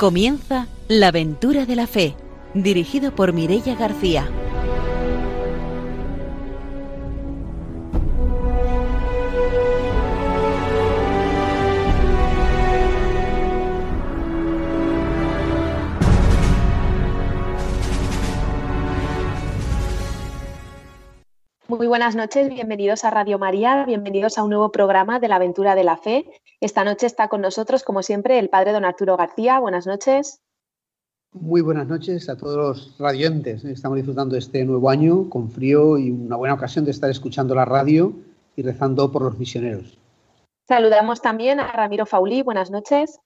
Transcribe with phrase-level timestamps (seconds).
[0.00, 2.16] Comienza La aventura de la fe,
[2.54, 4.26] dirigido por Mirella García.
[21.68, 25.74] Muy buenas noches, bienvenidos a Radio María, bienvenidos a un nuevo programa de la aventura
[25.74, 26.24] de la fe.
[26.60, 29.58] Esta noche está con nosotros, como siempre, el padre don Arturo García.
[29.60, 30.42] Buenas noches.
[31.32, 33.64] Muy buenas noches a todos los radiantes.
[33.64, 37.64] Estamos disfrutando este nuevo año con frío y una buena ocasión de estar escuchando la
[37.64, 38.12] radio
[38.56, 39.96] y rezando por los misioneros.
[40.68, 42.42] Saludamos también a Ramiro Faulí.
[42.42, 43.20] Buenas noches.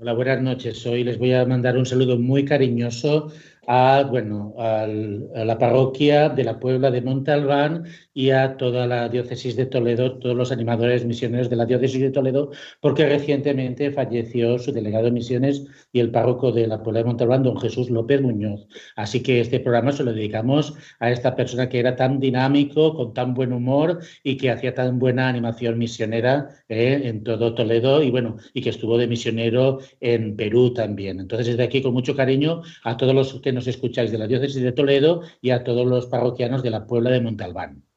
[0.00, 0.84] Hola, buenas noches.
[0.84, 3.30] Hoy les voy a mandar un saludo muy cariñoso
[3.68, 9.56] a, bueno, a la parroquia de la Puebla de Montalbán y a toda la diócesis
[9.56, 14.72] de Toledo, todos los animadores misioneros de la diócesis de Toledo, porque recientemente falleció su
[14.72, 18.66] delegado de misiones y el párroco de la Puebla de Montalbán, don Jesús López Muñoz.
[18.96, 23.14] Así que este programa se lo dedicamos a esta persona que era tan dinámico, con
[23.14, 28.10] tan buen humor y que hacía tan buena animación misionera eh, en todo Toledo y
[28.10, 31.20] bueno, y que estuvo de misionero en Perú también.
[31.20, 34.62] Entonces, desde aquí, con mucho cariño a todos los que nos escucháis de la diócesis
[34.62, 37.89] de Toledo y a todos los parroquianos de la Puebla de Montalbán.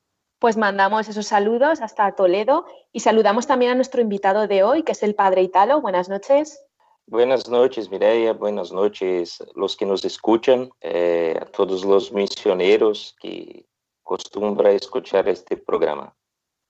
[0.43, 4.91] Pues mandamos esos saludos hasta Toledo y saludamos también a nuestro invitado de hoy, que
[4.91, 5.79] es el Padre Italo.
[5.79, 6.61] Buenas noches.
[7.07, 8.33] Buenas noches, Mireia.
[8.33, 13.65] Buenas noches, los que nos escuchan, eh, a todos los misioneros que
[14.01, 16.13] acostumbran escuchar este programa.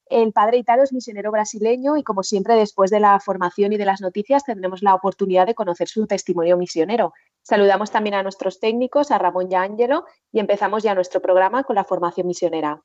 [0.06, 3.86] El padre Italo es misionero brasileño y como siempre después de la formación y de
[3.86, 7.14] las noticias tendremos la oportunidad de conocer su testimonio misionero.
[7.42, 11.64] Saludamos también a nuestros técnicos, a Ramón y a Ángelo y empezamos ya nuestro programa
[11.64, 12.84] con la formación misionera.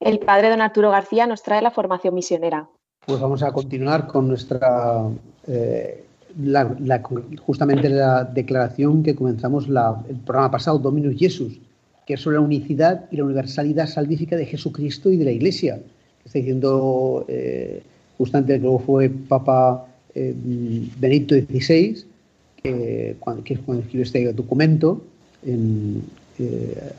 [0.00, 2.68] El padre don Arturo García nos trae la formación misionera.
[3.06, 5.08] Pues vamos a continuar con nuestra,
[5.46, 6.04] eh,
[7.44, 11.58] justamente la declaración que comenzamos el programa pasado, Dominus Jesus,
[12.06, 15.80] que es sobre la unicidad y la universalidad salvífica de Jesucristo y de la Iglesia.
[16.24, 17.82] Está diciendo eh,
[18.18, 20.34] justamente que luego fue Papa eh,
[20.98, 22.04] Benedicto XVI,
[22.62, 25.02] que, cuando, escribió este documento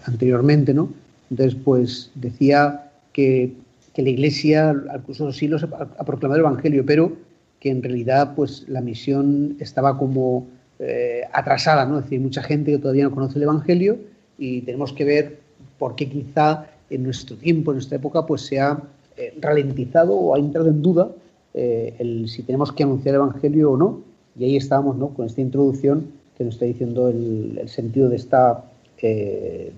[0.06, 0.90] anteriormente, ¿no?
[1.30, 2.89] Entonces, pues decía
[3.20, 3.54] que,
[4.02, 7.12] la Iglesia al curso de los siglos ha, proclamado el Evangelio, pero
[7.60, 10.48] que en realidad pues la misión estaba como
[10.80, 11.98] eh, atrasada, ¿no?
[11.98, 13.98] Es decir, mucha gente que todavía no conoce el Evangelio
[14.38, 15.40] y tenemos que ver
[15.78, 18.82] por qué quizá en nuestro tiempo, en nuestra época, pues se ha
[19.18, 21.12] eh, ralentizado o ha entrado en duda
[21.54, 24.00] eh, el, si tenemos que anunciar el Evangelio o no.
[24.38, 25.10] Y ahí estábamos, ¿no?
[25.10, 28.64] Con esta introducción que nos está diciendo el, el sentido de esta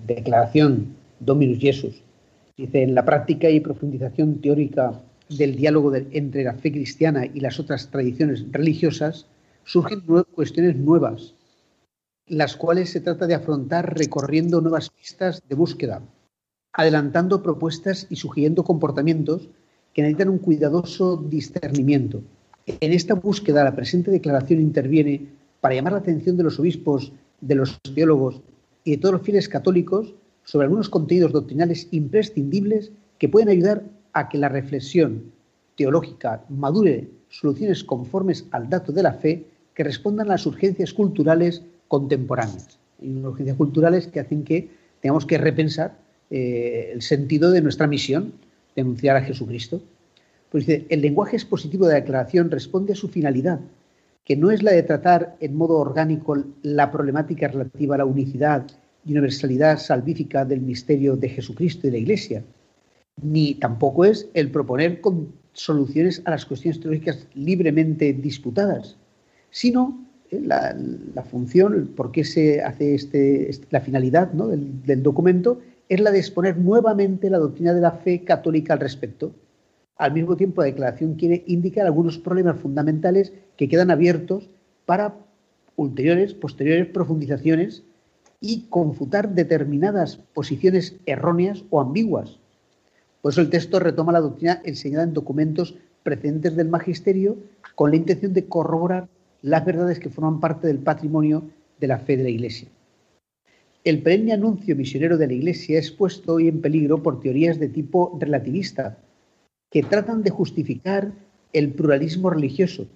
[0.06, 2.02] declaración Dominus Jesus.
[2.56, 7.58] Dice, en la práctica y profundización teórica del diálogo entre la fe cristiana y las
[7.58, 9.26] otras tradiciones religiosas,
[9.64, 10.02] surgen
[10.32, 11.34] cuestiones nuevas,
[12.26, 16.02] las cuales se trata de afrontar recorriendo nuevas pistas de búsqueda,
[16.72, 19.48] adelantando propuestas y sugiriendo comportamientos
[19.94, 22.22] que necesitan un cuidadoso discernimiento.
[22.66, 25.26] En esta búsqueda, la presente declaración interviene
[25.60, 28.40] para llamar la atención de los obispos, de los teólogos
[28.84, 34.28] y de todos los fieles católicos sobre algunos contenidos doctrinales imprescindibles que pueden ayudar a
[34.28, 35.32] que la reflexión
[35.76, 41.62] teológica madure soluciones conformes al dato de la fe que respondan a las urgencias culturales
[41.88, 42.78] contemporáneas.
[43.00, 45.96] Unas urgencias culturales que hacen que tengamos que repensar
[46.30, 48.34] eh, el sentido de nuestra misión
[48.74, 49.82] de anunciar a Jesucristo.
[50.50, 53.60] Pues el lenguaje expositivo de la declaración responde a su finalidad,
[54.24, 58.66] que no es la de tratar en modo orgánico la problemática relativa a la unicidad
[59.04, 62.44] y universalidad salvífica del misterio de Jesucristo y de la Iglesia,
[63.20, 65.00] ni tampoco es el proponer
[65.52, 68.96] soluciones a las cuestiones teológicas libremente disputadas,
[69.50, 76.10] sino eh, la, función, por qué se hace este, la finalidad del, documento, es la
[76.10, 79.34] de exponer nuevamente la doctrina de la fe católica al respecto.
[79.96, 84.48] Al mismo tiempo, la declaración quiere indicar algunos problemas fundamentales que quedan abiertos
[84.86, 85.14] para
[85.76, 87.82] ulteriores, posteriores profundizaciones
[88.42, 92.38] y confutar determinadas posiciones erróneas o ambiguas.
[93.22, 97.38] Por eso el texto retoma la doctrina enseñada en documentos precedentes del magisterio
[97.76, 99.08] con la intención de corroborar
[99.42, 101.44] las verdades que forman parte del patrimonio
[101.78, 102.68] de la fe de la Iglesia.
[103.84, 107.68] El perenne anuncio misionero de la Iglesia es puesto hoy en peligro por teorías de
[107.68, 108.98] tipo relativista,
[109.70, 111.12] que tratan de justificar
[111.52, 112.86] el pluralismo religioso,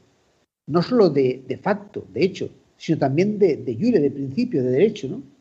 [0.67, 5.09] no solo de, facto, de hecho, sino también de, de de principio, de derecho.
[5.09, 5.36] ¿no?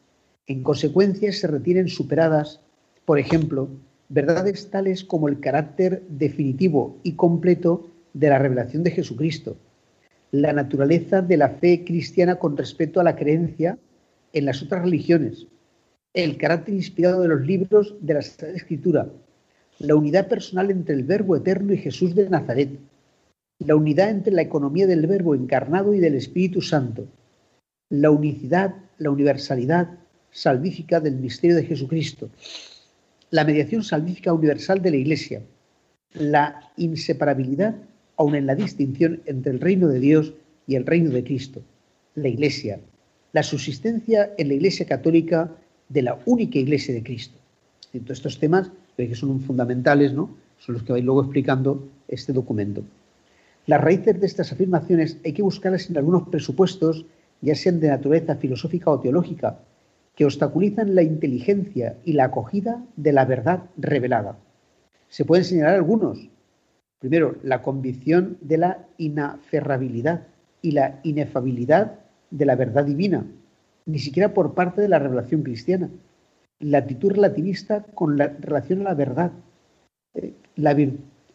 [0.48, 2.62] En consecuencia, se retienen superadas,
[3.06, 3.70] por ejemplo,
[4.10, 9.58] verdades tales como el carácter definitivo y completo de la revelación de Jesucristo,
[10.32, 13.78] la naturaleza de la fe cristiana con respecto a la creencia
[14.34, 15.48] en las otras religiones,
[16.14, 19.10] el carácter inspirado de los libros de la Escritura,
[19.80, 22.80] la unidad personal entre el Verbo eterno y Jesús de Nazaret,
[23.60, 27.08] la unidad entre la economía del Verbo encarnado y del Espíritu Santo,
[27.90, 29.98] la unicidad, la universalidad
[30.36, 32.30] salvífica del misterio de Jesucristo,
[33.32, 35.42] la mediación salvífica universal de la Iglesia,
[36.14, 37.76] la inseparabilidad,
[38.18, 40.34] aun en la distinción entre el reino de Dios
[40.68, 41.62] y el reino de Cristo,
[42.16, 42.82] la Iglesia,
[43.32, 45.52] la subsistencia en la Iglesia católica
[45.88, 47.38] de la única Iglesia de Cristo.
[47.94, 50.36] Entonces, estos temas que son fundamentales, ¿no?
[50.60, 52.84] son los que vais luego explicando este documento.
[53.68, 57.06] Las raíces de estas afirmaciones hay que buscarlas en algunos presupuestos,
[57.42, 59.60] ya sean de naturaleza filosófica o teológica,
[60.16, 64.38] que obstaculizan la inteligencia y la acogida de la verdad revelada.
[65.10, 66.30] Se pueden señalar algunos.
[67.00, 70.28] Primero, la convicción de la inaferrabilidad
[70.62, 72.00] y la inefabilidad
[72.32, 73.26] de la verdad divina,
[73.86, 75.90] ni siquiera por parte de la revelación cristiana.
[76.60, 79.32] La actitud relativista con la relación a la verdad,
[80.16, 80.34] eh,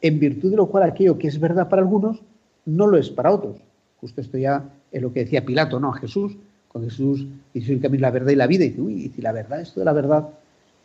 [0.02, 2.22] en virtud de lo cual aquello que es verdad para algunos
[2.64, 3.58] no lo es para otros.
[3.98, 5.90] Justo esto ya es lo que decía Pilato, ¿no?
[5.90, 6.38] A Jesús,
[6.70, 9.32] cuando Jesús dice el camino, la verdad y la vida, y dice, uy, si la
[9.32, 10.28] verdad, esto de la verdad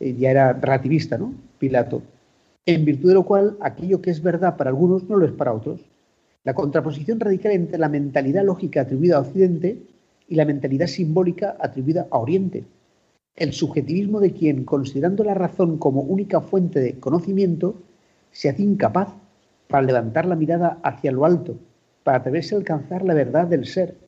[0.00, 1.32] eh, ya era relativista, ¿no?
[1.58, 2.02] Pilato.
[2.66, 5.52] En virtud de lo cual aquello que es verdad para algunos no lo es para
[5.52, 5.80] otros.
[6.42, 9.78] La contraposición radical entre la mentalidad lógica atribuida a Occidente
[10.28, 12.64] y la mentalidad simbólica atribuida a Oriente.
[13.36, 17.76] El subjetivismo de quien, considerando la razón como única fuente de conocimiento,
[18.32, 19.14] se hace incapaz
[19.68, 21.56] para levantar la mirada hacia lo alto,
[22.02, 24.05] para atreverse a alcanzar la verdad del ser.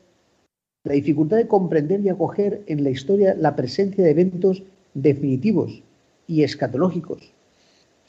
[0.84, 4.62] La dificultad de comprender y acoger en la historia la presencia de eventos
[4.94, 5.82] definitivos
[6.26, 7.32] y escatológicos.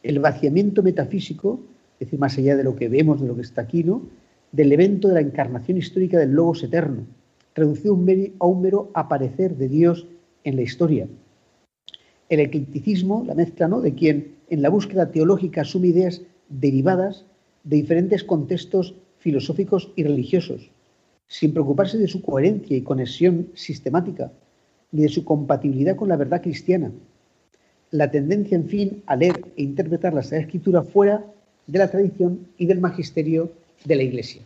[0.04, 1.62] El vaciamiento metafísico,
[2.00, 4.04] es decir, más allá de lo que vemos, de lo que está aquí, ¿no?
[4.52, 7.06] del evento de la encarnación histórica del Logos eterno,
[7.56, 7.98] reducido
[8.40, 10.08] a un mero aparecer de Dios
[10.44, 11.08] en la historia.
[12.30, 13.82] El eclipticismo, la mezcla ¿no?
[13.82, 17.26] de quien en la búsqueda teológica asume ideas derivadas
[17.64, 20.72] de diferentes contextos filosóficos y religiosos,
[21.30, 24.30] sin preocuparse de su coherencia y conexión sistemática,
[24.92, 26.92] ni de su compatibilidad con la verdad cristiana.
[27.92, 31.24] La tendencia, en fin, a leer e interpretar la Sagrada Escritura fuera
[31.68, 33.54] de la tradición y del magisterio
[33.86, 34.42] de la Iglesia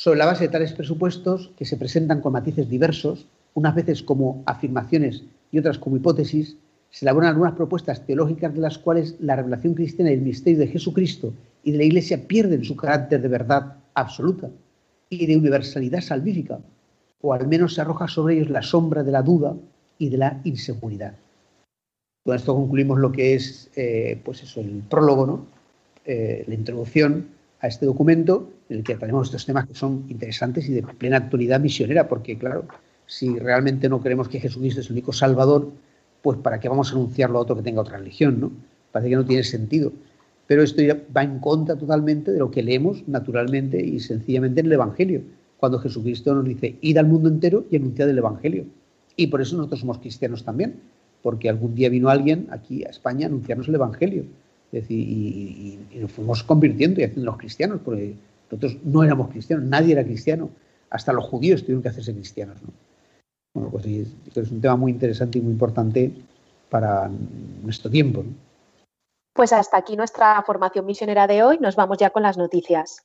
[0.00, 4.42] sobre la base de tales presupuestos que se presentan con matices diversos, unas veces como
[4.46, 6.56] afirmaciones y otras como hipótesis,
[6.88, 10.68] se elaboran algunas propuestas teológicas de las cuales la revelación cristiana y el misterio de
[10.68, 11.34] Jesucristo
[11.64, 14.48] y de la Iglesia pierden su carácter de verdad absoluta
[15.10, 16.60] y de universalidad salvífica,
[17.20, 19.54] o al menos se arroja sobre ellos la sombra de la duda
[19.98, 21.14] y de la inseguridad.
[22.24, 25.46] Con esto concluimos lo que es eh, pues eso, el prólogo, ¿no?
[26.06, 27.26] Eh, la introducción
[27.60, 31.18] a este documento en el que tenemos estos temas que son interesantes y de plena
[31.18, 32.64] actualidad misionera, porque claro,
[33.06, 35.70] si realmente no creemos que Jesucristo es el único Salvador,
[36.22, 38.40] pues ¿para qué vamos a anunciarlo a otro que tenga otra religión?
[38.40, 38.52] ¿no?
[38.92, 39.92] Parece que no tiene sentido.
[40.50, 40.82] Pero esto
[41.16, 45.22] va en contra totalmente de lo que leemos naturalmente y sencillamente en el Evangelio,
[45.58, 48.64] cuando Jesucristo nos dice, id al mundo entero y anunciad el Evangelio.
[49.14, 50.80] Y por eso nosotros somos cristianos también,
[51.22, 54.24] porque algún día vino alguien aquí a España a anunciarnos el Evangelio
[54.72, 58.16] decir, y, nos fuimos convirtiendo y haciendo los cristianos, porque
[58.50, 60.50] nosotros no éramos cristianos, nadie era cristiano,
[60.90, 62.58] hasta los judíos tuvieron que hacerse cristianos.
[63.54, 66.10] Bueno, pues es, un tema muy interesante y muy importante
[66.68, 67.08] para
[67.62, 68.24] nuestro tiempo.
[69.32, 71.58] Pues hasta aquí nuestra formación misionera de hoy.
[71.58, 73.04] Nos vamos ya con las noticias.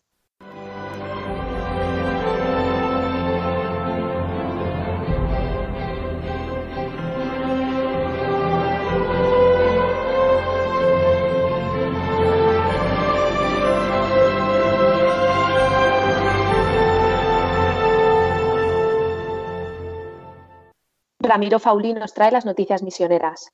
[21.19, 23.51] Ramiro Fauli nos trae las noticias misioneras.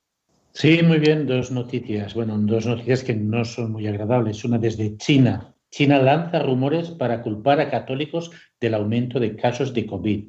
[0.53, 2.13] Sí, muy bien, dos noticias.
[2.13, 4.43] Bueno, dos noticias que no son muy agradables.
[4.43, 5.55] Una desde China.
[5.69, 10.25] China lanza rumores para culpar a católicos del aumento de casos de COVID.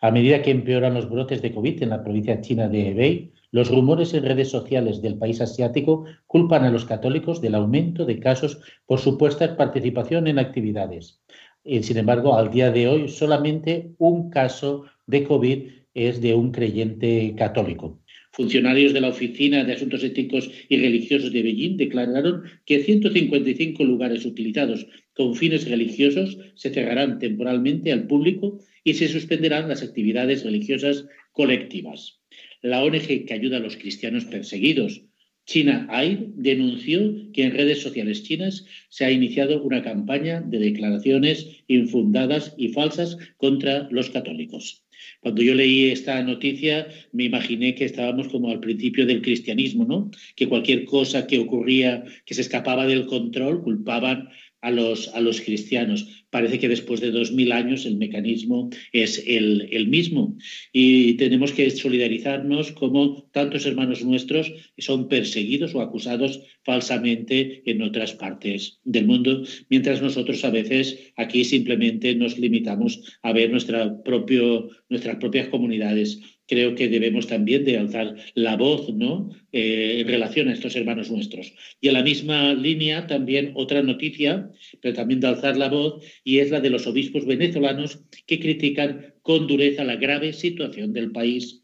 [0.00, 3.70] A medida que empeoran los brotes de COVID en la provincia china de Hebei, los
[3.70, 8.60] rumores en redes sociales del país asiático culpan a los católicos del aumento de casos
[8.86, 11.22] por supuesta participación en actividades.
[11.64, 17.34] Sin embargo, al día de hoy, solamente un caso de COVID es de un creyente
[17.36, 18.00] católico.
[18.32, 24.24] Funcionarios de la Oficina de Asuntos Éticos y Religiosos de Beijing declararon que 155 lugares
[24.24, 31.06] utilizados con fines religiosos se cerrarán temporalmente al público y se suspenderán las actividades religiosas
[31.32, 32.20] colectivas.
[32.62, 35.02] La ONG que ayuda a los cristianos perseguidos,
[35.44, 41.64] China Aid, denunció que en redes sociales chinas se ha iniciado una campaña de declaraciones
[41.66, 44.84] infundadas y falsas contra los católicos.
[45.20, 50.10] Cuando yo leí esta noticia, me imaginé que estábamos como al principio del cristianismo, ¿no?
[50.36, 54.28] Que cualquier cosa que ocurría, que se escapaba del control, culpaban
[54.60, 56.19] a los, a los cristianos.
[56.30, 60.36] Parece que después de dos mil años el mecanismo es el, el, mismo
[60.72, 68.14] y tenemos que solidarizarnos como tantos hermanos nuestros son perseguidos o acusados falsamente en otras
[68.14, 74.68] partes del mundo, mientras nosotros a veces aquí simplemente nos limitamos a ver nuestra propio,
[74.88, 76.20] nuestras propias comunidades
[76.50, 79.30] creo que debemos también de alzar la voz ¿no?
[79.52, 81.54] Eh, en relación a estos hermanos nuestros.
[81.80, 86.38] Y a la misma línea también otra noticia, pero también de alzar la voz, y
[86.38, 91.62] es la de los obispos venezolanos que critican con dureza la grave situación del país.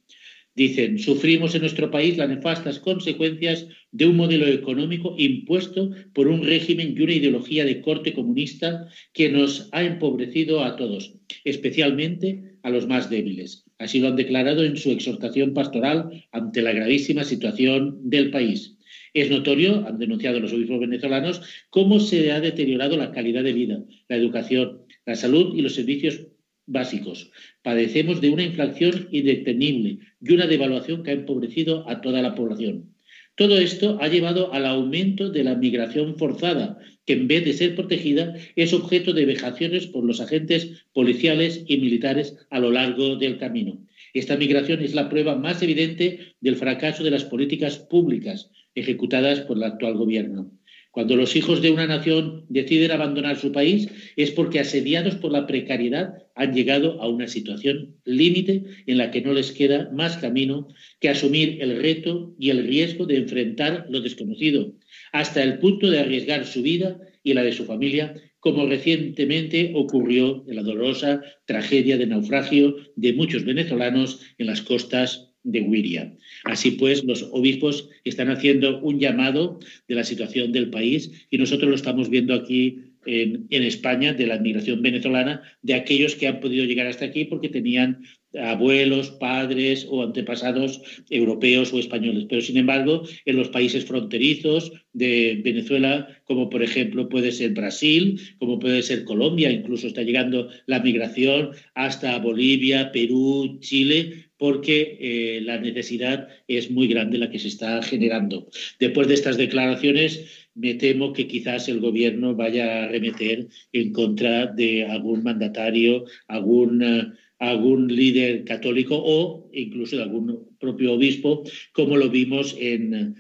[0.57, 6.45] Dicen, sufrimos en nuestro país las nefastas consecuencias de un modelo económico impuesto por un
[6.45, 11.13] régimen y una ideología de corte comunista que nos ha empobrecido a todos,
[11.45, 13.65] especialmente a los más débiles.
[13.79, 18.76] Así lo han declarado en su exhortación pastoral ante la gravísima situación del país.
[19.17, 23.83] Es notorio, han denunciado los obispos venezolanos, cómo se ha deteriorado la calidad de vida,
[24.11, 26.27] la educación, la salud y los servicios
[26.67, 27.31] básicos.
[27.63, 32.93] Padecemos de una inflación indetenible y una devaluación que ha empobrecido a toda la población.
[33.37, 37.75] Todo esto ha llevado al aumento de la migración forzada, que en vez de ser
[37.75, 43.39] protegida es objeto de vejaciones por los agentes policiales y militares a lo largo del
[43.39, 43.83] camino.
[44.13, 49.57] Esta migración es la prueba más evidente del fracaso de las políticas públicas ejecutadas por
[49.57, 50.53] el actual gobierno.
[50.97, 55.47] Cuando los hijos de una nación deciden abandonar su país es porque asediados por la
[55.47, 60.69] precariedad han llegado a una situación límite en la que no les queda más camino
[60.99, 64.73] que asumir el reto y el riesgo de enfrentar lo desconocido,
[65.13, 70.45] hasta el punto de arriesgar su vida y la de su familia, como recientemente ocurrió
[70.49, 76.13] en la dolorosa tragedia de naufragio de muchos venezolanos en las costas de Wiria.
[76.45, 81.71] Así pues, los obispos están haciendo un llamado de la situación del país y nosotros
[81.71, 86.41] lo estamos viendo aquí en, en, España de la migración venezolana, de aquellos que han
[86.41, 88.03] podido llegar hasta aquí porque tenían
[88.35, 90.81] abuelos, padres o antepasados
[91.11, 92.27] europeos o españoles.
[92.29, 98.21] Pero, sin embargo, en los países fronterizos de Venezuela, como por ejemplo puede ser Brasil,
[98.39, 105.41] como puede ser Colombia, incluso está llegando la migración hasta Bolivia, Perú, Chile, porque eh,
[105.43, 108.49] la necesidad es muy grande la que se está generando.
[108.79, 114.47] Después de estas declaraciones, me temo que quizás el gobierno vaya a remeter en contra
[114.47, 117.17] de algún mandatario, algún...
[117.39, 123.15] algún líder católico o incluso de algún propio obispo, como lo vimos en,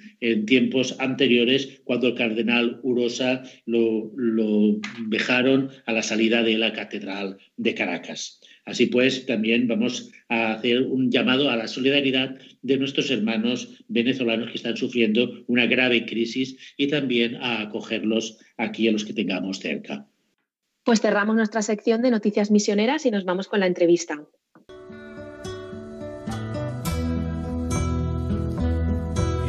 [0.47, 7.39] tiempos anteriores cuando el cardenal Urosa lo, lo dejaron a la salida de la Catedral
[7.57, 8.41] de Caracas.
[8.65, 14.51] Así pues, también vamos a hacer un llamado a la solidaridad de nuestros hermanos venezolanos
[14.51, 19.61] que están sufriendo una grave crisis y también a acogerlos aquí a los que tengamos
[19.61, 20.09] cerca.
[20.87, 24.23] Pues cerramos nuestra sección de noticias misioneras y nos vamos con la entrevista.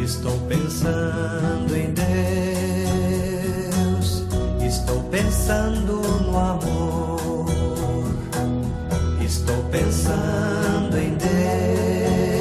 [0.04, 2.08] Estou pensando em Deus,
[4.66, 7.46] estou pensando no amor,
[9.24, 11.16] estou pensando em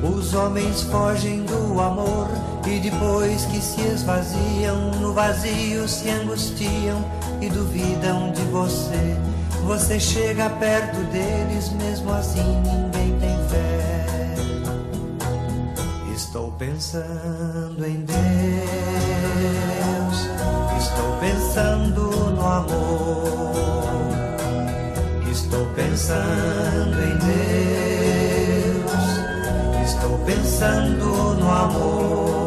[0.04, 7.04] Os homens fogem do amor e depois que se esvaziam, no vazio se angustiam
[7.42, 9.16] e duvidam de você.
[9.64, 14.06] Você chega perto deles, mesmo assim ninguém tem fé.
[16.14, 18.18] Estou pensando em Deus,
[20.78, 23.52] estou pensando no amor,
[25.32, 27.18] estou pensando em
[28.78, 28.92] Deus,
[29.86, 31.06] estou pensando
[31.36, 32.47] no amor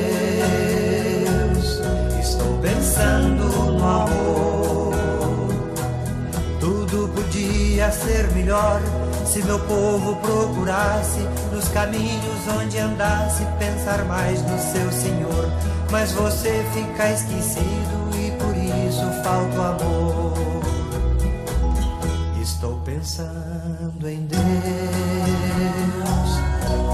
[7.41, 8.79] podia ser melhor
[9.25, 11.19] se meu povo procurasse
[11.51, 15.51] nos caminhos onde andasse, pensar mais no seu Senhor.
[15.89, 20.61] Mas você fica esquecido e por isso falta o amor.
[22.41, 24.41] Estou pensando em Deus,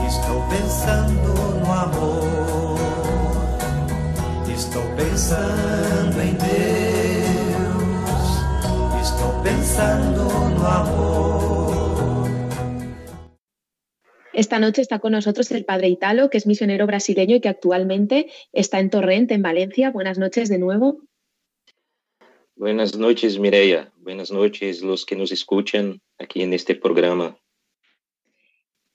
[0.07, 2.77] estou pensando no amor,
[4.47, 6.96] estou pensando em Deus,
[9.47, 10.23] pensando
[10.57, 12.27] no amor.
[14.33, 18.29] Esta noche está con nosotros el padre Italo, que es misionero brasileño y que actualmente
[18.51, 19.89] está en Torrent, en Valencia.
[19.89, 20.99] Buenas noches de nuevo.
[22.55, 23.91] Buenas noches, Mireia.
[23.97, 27.39] Buenas noches los que nos escuchan aquí en este programa.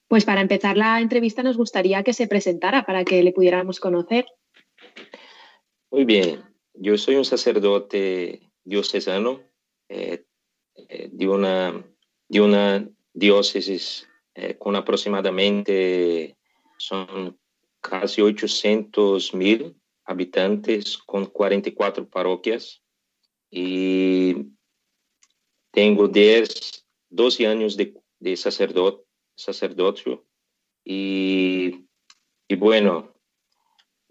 [0.06, 4.26] Pues para empezar la entrevista nos gustaría que se presentara para que le pudiéramos conocer.
[5.90, 6.42] Muy bien,
[6.74, 9.40] yo soy un sacerdote diocesano
[9.88, 10.24] eh,
[10.74, 11.84] eh, de, una,
[12.28, 16.36] de una diócesis eh, con aproximadamente
[16.78, 17.38] son
[17.80, 22.82] casi 800 mil habitantes con 44 parroquias
[23.50, 24.34] y
[25.70, 30.26] tengo 10, 12 años de, de sacerdot, sacerdocio
[30.84, 31.86] y,
[32.48, 33.12] y bueno,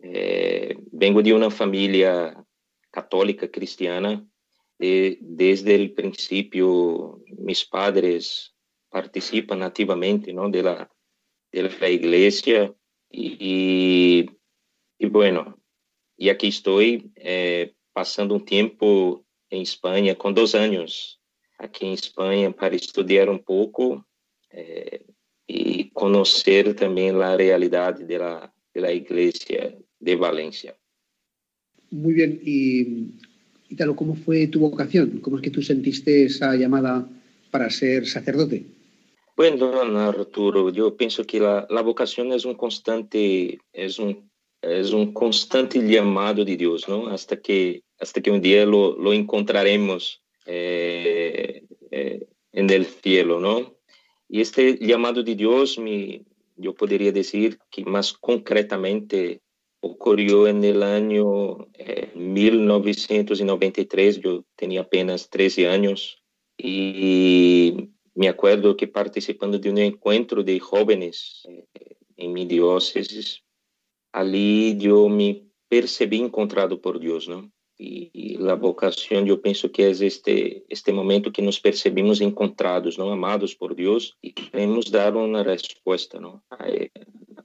[0.04, 2.44] eh, vengo de una familia
[2.90, 4.26] católica cristiana.
[4.82, 8.56] De, desde el principio, mis padres
[8.89, 10.50] participan activamente ¿no?
[10.50, 10.91] de, la,
[11.52, 12.74] de la iglesia
[13.08, 14.26] y,
[14.98, 15.62] y, bueno,
[16.17, 21.22] y aquí estoy eh, pasando un tiempo en España, con dos años
[21.60, 24.08] aquí en España para estudiar un poco
[24.50, 25.06] eh,
[25.46, 30.76] y conocer también la realidad de la, de la iglesia de Valencia.
[31.91, 33.31] Muy bien, y
[33.72, 35.20] Italo, ¿cómo fue tu vocación?
[35.22, 37.08] ¿Cómo es que tú sentiste esa llamada
[37.52, 38.66] para ser sacerdote?
[39.38, 44.30] Bueno, Arturo, yo pienso que la, la vocación es un constante, es un,
[44.62, 47.08] es un constante llamado de Dios, ¿no?
[47.08, 53.78] Hasta que, hasta que un día lo, lo encontraremos eh, eh, en el cielo, ¿no?
[54.28, 56.24] Y este llamado de Dios, me,
[56.58, 59.42] yo podría decir que más concretamente
[59.82, 66.17] ocorreu no ano eh, 1993, eu tinha apenas 13 anos,
[66.60, 73.39] e me acordo que participando de um encontro de jovens eh, em minha diócese,
[74.13, 77.50] ali eu me percebi encontrado por Deus, não?
[77.80, 82.96] E, e a vocação, eu penso que é este este momento que nos percebemos encontrados,
[82.96, 86.39] não amados por Deus, e queremos dar uma resposta, não?
[86.60, 86.91] Eh,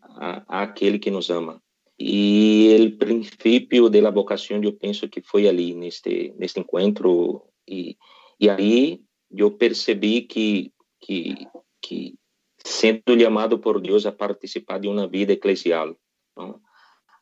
[0.03, 1.62] a, a, a aquele que nos ama.
[1.97, 6.61] Y el principio de la vocación yo pienso que fue allí, en este, en este
[6.61, 7.99] encuentro, y,
[8.39, 11.49] y ahí yo percibí que, que,
[11.81, 12.15] que
[12.59, 15.97] siendo llamado por Dios a participar de una vida eclesial,
[16.37, 16.63] ¿no?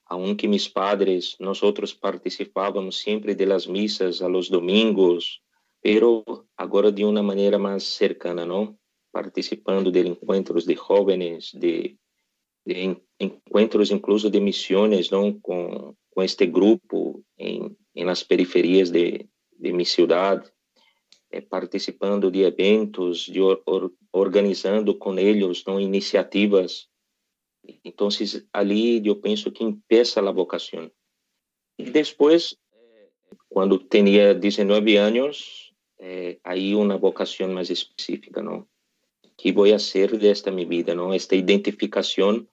[0.07, 5.43] aunque mis padres, nosotros participábamos siempre de las misas a los domingos,
[5.81, 6.25] pero
[6.57, 8.79] ahora de una manera más cercana, ¿no?
[9.11, 11.99] Participando de encuentros de jóvenes, de,
[12.64, 15.38] de encontros, incluso de missões não?
[15.40, 20.53] Com este grupo em en periferias de, de cidade, ciudad,
[21.31, 25.81] eh, participando de eventos, de or, or, organizando com eles não?
[25.81, 26.88] Iniciativas.
[27.85, 28.09] Então,
[28.53, 30.90] ali eu penso que empieza a vocação.
[31.79, 33.09] E depois eh,
[33.48, 38.66] quando tinha tenía 19 anos, eh, hay una vocación específica, não,
[39.37, 40.31] ¿Qué voy a hacer de
[40.64, 41.12] vida, não?
[41.12, 42.46] Esta identificação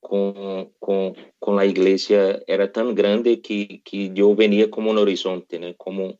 [0.00, 5.58] com com com a igreja era tão grande que que eu venia como um horizonte,
[5.58, 5.74] né?
[5.76, 6.18] Como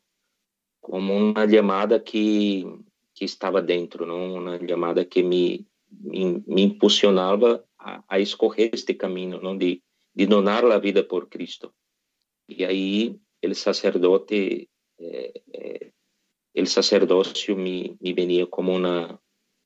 [0.79, 2.63] como uma chamada que
[3.15, 8.93] que estava dentro, não uma chamada que me me, me impulsionava a, a, escorrer este
[8.93, 9.81] caminho, não de
[10.13, 11.73] de donar a vida por Cristo.
[12.47, 15.91] E aí o sacerdote, eh, eh,
[16.55, 19.19] o sacerdócio me me venia como uma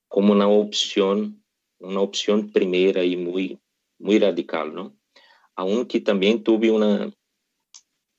[0.07, 1.35] como uma opção,
[1.79, 3.64] uma opção primeira e muito
[4.05, 4.95] muito radical, não?
[5.55, 7.11] Aunque também tive uma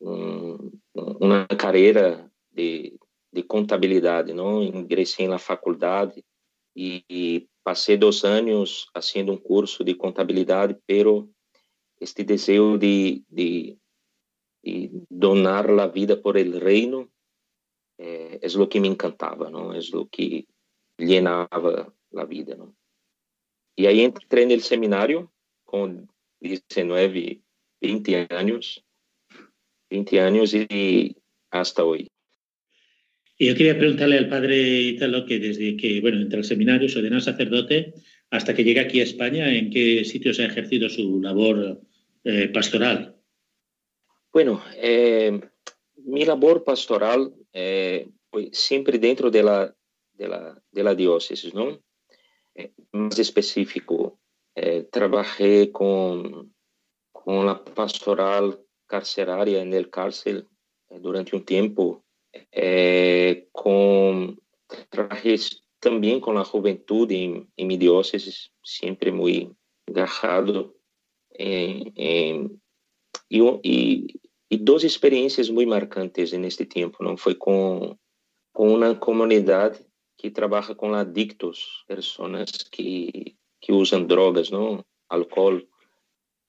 [0.00, 2.98] um, uma carreira de,
[3.32, 4.62] de contabilidade, não?
[4.62, 6.24] Ingressei na faculdade
[6.74, 11.28] e, e, passei dois anos fazendo um curso de contabilidade, pero
[12.00, 13.78] este desejo de, de,
[14.62, 17.08] y donar la vida por el reino
[17.98, 19.72] eh, es lo que me encantaba, ¿no?
[19.72, 20.46] Es lo que
[20.98, 22.74] llenaba la vida, ¿no?
[23.76, 25.32] Y ahí entré en el seminario
[25.66, 27.42] con 19,
[27.82, 28.82] 20 años,
[29.90, 31.16] 20 años y
[31.50, 32.08] hasta hoy.
[33.36, 36.98] Y yo quería preguntarle al padre Italo que desde que, bueno, entra al seminario, se
[36.98, 37.92] ordenó sacerdote,
[38.30, 41.82] hasta que llega aquí a España, ¿en qué sitios ha ejercido su labor
[42.24, 43.14] eh, pastoral?
[44.32, 45.38] Bueno, eh,
[45.96, 49.74] mi labor pastoral eh, foi sempre dentro de la,
[50.12, 51.80] de la, de la diócesis, ¿no?
[52.54, 54.18] Eh, más específico,
[54.56, 56.54] eh, trabajé con,
[57.12, 60.48] con la pastoral carceraria en el cárcel
[60.88, 62.04] eh, durante un tiempo,
[62.50, 64.40] eh, con,
[64.88, 65.36] trabajé
[65.78, 69.54] también con la juventud en, en mi diócesis, siempre muy
[69.86, 70.74] engajado
[71.30, 72.62] en, en,
[73.28, 77.96] y, y, e duas experiências muito marcantes neste tempo, não foi com
[78.52, 79.84] com uma comunidade
[80.16, 83.36] que trabalha com adictos, pessoas que
[83.66, 85.60] que usam drogas, não, álcool.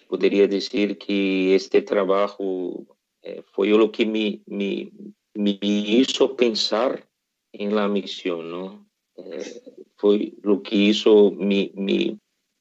[0.07, 2.85] Poderia dizer que este trabalho
[3.23, 4.93] eh, foi o que me me
[5.35, 7.03] me hizo pensar
[7.51, 8.85] em la missão, não?
[9.17, 9.61] Eh,
[9.97, 12.17] foi o que hizo me, me,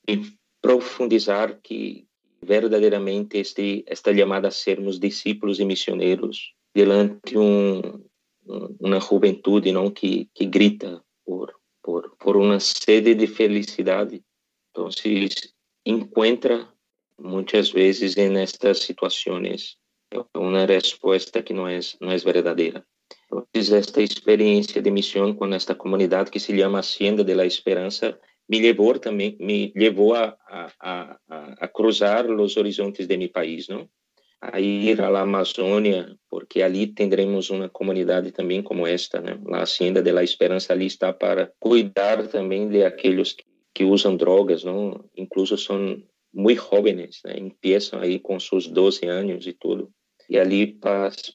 [0.08, 2.06] me profundizar que
[2.40, 7.82] verdadeiramente este, esta chamada a sermos discípulos e missioneiros delante um,
[8.80, 14.22] uma juventude não que, que grita por, por, por uma sede de felicidade.
[14.76, 15.30] Então se
[15.86, 16.68] encontra
[17.18, 19.78] muitas vezes em estas situações
[20.36, 22.84] uma resposta que não é no es verdadera.
[23.54, 28.60] Esta experiência de missão com esta comunidade que se llama Hacienda de la Esperança me
[28.60, 31.18] levou também me levou a, a, a,
[31.64, 33.88] a cruzar os horizontes de mi país, não?
[34.42, 39.40] A ir à Amazônia, porque ali tendremos uma comunidade também como esta, né?
[39.52, 43.32] A Hacienda de la Esperança ali está para cuidar também de aqueles
[43.76, 45.04] que, usam drogas, não?
[45.14, 47.38] Incluso são muito jovens, né?
[47.38, 49.90] Empiezam aí com seus 12 anos e tudo.
[50.28, 50.78] E ali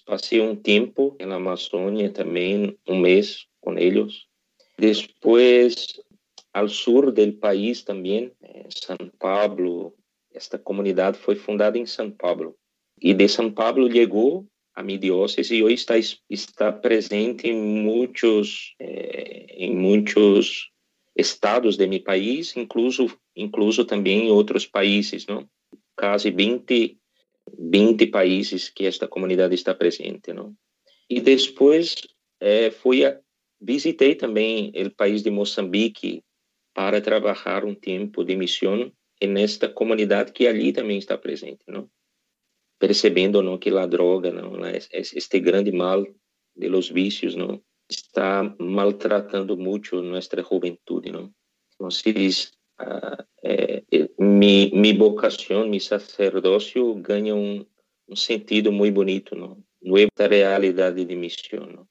[0.05, 4.25] passei um tempo na Amazônia também, um mês com eles.
[4.77, 6.01] Depois
[6.53, 9.95] al sur del país también, eh, San Pablo,
[10.31, 12.57] esta comunidad fue fundada en San Pablo.
[12.97, 15.95] Y de San Pablo llegó a mi diócesis y hoy está,
[16.29, 20.70] está presente en muchos, eh, en muchos
[21.15, 25.49] estados de mi país, incluso, incluso también en otros países, ¿no?
[25.95, 26.97] Casi 20,
[27.57, 30.55] 20 países que esta comunidad está presente, ¿no?
[31.07, 31.95] Y después
[32.39, 33.19] eh, fui a,
[33.61, 36.23] visitei também o país de Moçambique
[36.73, 41.87] para trabalhar um tempo de missão nesta comunidade que ali também está presente, não?
[42.79, 46.03] Percebendo não que a droga, não, este grande mal
[46.55, 51.31] de los vícios, não, está maltratando muito nossa juventude, não?
[51.75, 53.83] Então, uh, é,
[54.17, 57.65] mi, mi vocação, mi sacerdócio ganha um,
[58.07, 59.63] um sentido muito bonito, não?
[59.83, 61.87] Nova realidade de missão, não?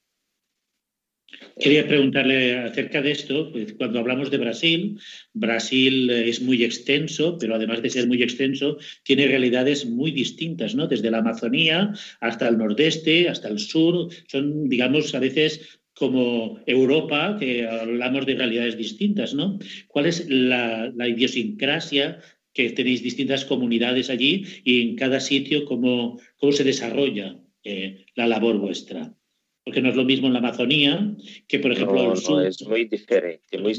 [1.61, 3.53] Quería preguntarle acerca de esto.
[3.53, 4.99] Pues, cuando hablamos de Brasil,
[5.33, 10.89] Brasil es muy extenso, pero además de ser muy extenso, tiene realidades muy distintas, ¿no?
[10.89, 14.09] Desde la Amazonía hasta el nordeste, hasta el sur.
[14.27, 19.59] Son, digamos, a veces como Europa, que hablamos de realidades distintas, ¿no?
[19.87, 22.21] ¿Cuál es la, idiosincrasia
[22.55, 28.27] que tenéis distintas comunidades allí y en cada sitio cómo, cómo se desarrolla eh, la
[28.27, 29.15] labor vuestra?
[29.63, 31.15] porque no es lo mismo en la Amazonía
[31.47, 33.73] que, por ejemplo, no, no, es muy diferente, muy,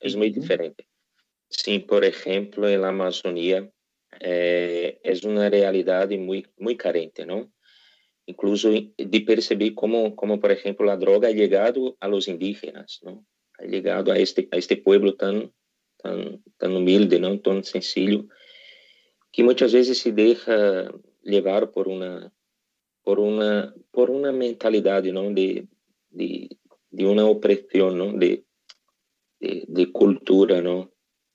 [0.00, 0.88] es muy diferente.
[1.48, 3.70] Sí, por ejemplo, en la Amazonía
[4.18, 7.52] eh, es una realidad muy, muy carente, ¿no?
[8.30, 8.70] Incluso
[9.14, 13.26] de percibir cómo, como, por ejemplo, la droga ha llegado a los indígenas, ¿no?
[13.58, 15.52] Ha llegado a este, a este pueblo tan,
[16.02, 17.40] tan, tan humilde, ¿no?
[17.40, 18.26] Tan sencillo,
[19.32, 22.32] que muchas veces se deja llevar por una
[23.02, 25.68] por uma por uma mentalidade não de
[26.10, 26.30] de,
[26.92, 28.44] de uma opressão não de,
[29.40, 30.90] de, de cultura não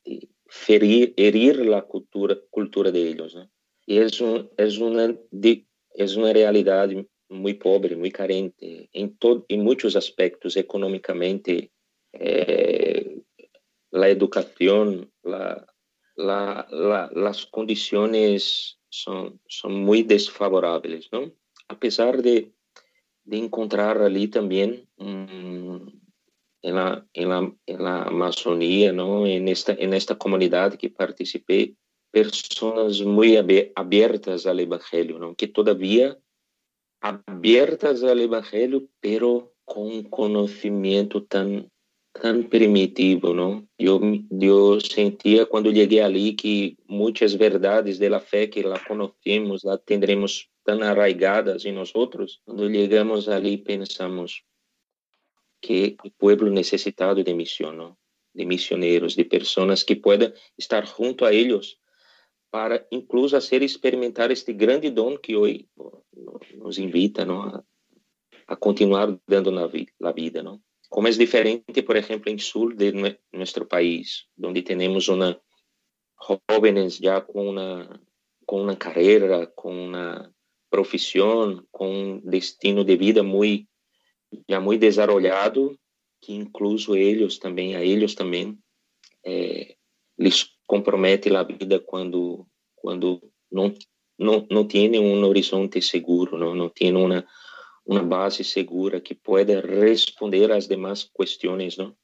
[0.05, 3.47] de ferir herir a cultura cultura de eles não
[3.87, 5.65] e é um, é uma de,
[5.97, 11.71] é uma realidade muito pobre muito carente em todo em muitos aspectos economicamente
[12.13, 13.15] eh,
[13.93, 15.65] a educação la,
[16.17, 21.31] la, la, las condições são são muito desfavoráveis não?
[21.67, 22.51] Apesar de,
[23.25, 25.87] de encontrar ali também um,
[26.63, 31.75] na, na, na Amazônia, não, nesta nesta comunidade que participei,
[32.15, 35.35] pessoas muito abertas ao Evangelho, não?
[35.35, 36.17] que todavia
[37.01, 41.69] abertas ao Evangelho, pero com um conhecimento tão
[42.13, 43.67] tão primitivo, não?
[43.77, 43.99] Eu
[44.31, 50.47] eu sentia quando cheguei ali que muitas verdades da fé que lá conhecemos, lá tendremos
[50.63, 54.41] tão arraigadas em nós outros, quando chegamos ali pensamos
[55.61, 57.97] que o povo necessitado de missão, não?
[58.33, 61.77] de missioneiros, de pessoas que possam estar junto a eles
[62.55, 65.67] para incluso a ser experimentar este grande dom que hoje
[66.55, 67.63] nos invita não, a,
[68.47, 70.41] a continuar dando na, vi, vida.
[70.41, 70.61] Não?
[70.89, 72.93] Como é diferente, por exemplo, em sul de
[73.33, 75.37] nosso país, onde temos uma
[76.49, 77.99] jovens já com uma
[78.45, 80.33] com uma carreira, com uma
[80.69, 83.67] profissão, com um destino de vida muito
[84.49, 85.77] já muito desarrollado,
[86.21, 88.57] que incluso eles também, a eles também,
[89.25, 89.75] eh,
[90.17, 93.73] lhes compromete a vida quando quando não
[94.17, 97.25] não não tem um horizonte seguro, não não tem uma
[97.85, 101.95] uma base segura que pode responder às demais questões, não?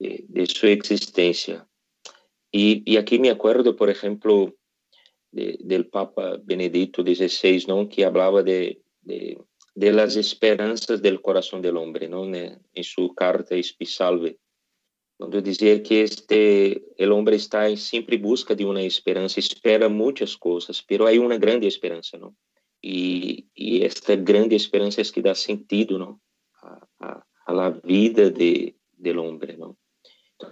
[0.00, 1.64] De, de sua existência.
[2.52, 4.52] E, e aqui me acordo, por exemplo,
[5.32, 9.38] do Papa Benedito XVI, não, que falava de, de,
[9.74, 12.30] de las esperanças del coração del hombre, não,
[12.74, 14.38] em sua carta Espi Salve,
[15.22, 19.88] quando eu dizia que este o hombre está em sempre busca de uma esperança, espera
[19.88, 22.34] muitas coisas, pero há uma grande esperança, não?
[22.82, 26.18] E, e esta grande esperança é que dá sentido, não,
[26.60, 29.76] a, a, a vida de del hombre, não?
[30.34, 30.50] Então,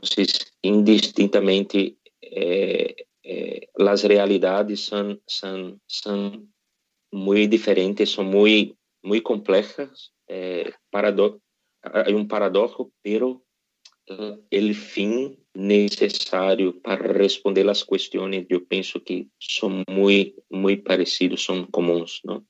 [0.62, 6.46] indistintamente, é, é, eh, eh, as realidades são são são
[7.12, 11.42] muito diferentes, são muito muito complejas, eh, é, paradoxo,
[11.82, 13.42] há um paradoxo, pero
[14.50, 21.66] el fin necesario para responder las cuestiones, yo pienso que son muy, muy parecidos, son
[21.66, 22.46] comunes, ¿no?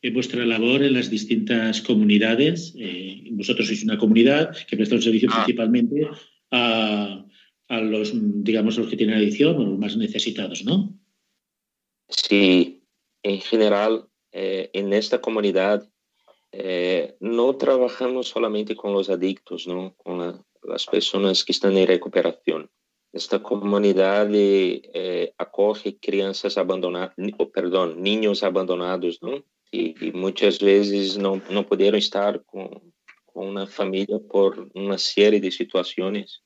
[0.00, 5.02] En vuestra labor en las distintas comunidades, eh, vosotros sois una comunidad que presta un
[5.02, 5.42] servicio ah.
[5.42, 6.06] principalmente
[6.52, 7.24] a,
[7.68, 10.94] a, los, digamos, los que tienen adicción o los más necesitados, ¿no?
[12.08, 12.84] Sí,
[13.22, 15.90] en general, eh, en esta comunidad
[16.52, 19.94] eh, no trabajamos solamente con los adictos, ¿no?
[19.96, 22.70] Con la, las personas que están en recuperación.
[23.12, 27.14] Esta comunidad eh, acoge crianças abandonadas,
[27.52, 29.44] perdón, niños abandonados, ¿no?
[29.70, 32.92] Y, muchas veces no, no pudieron estar con,
[33.26, 36.42] con, una familia por una serie de situaciones.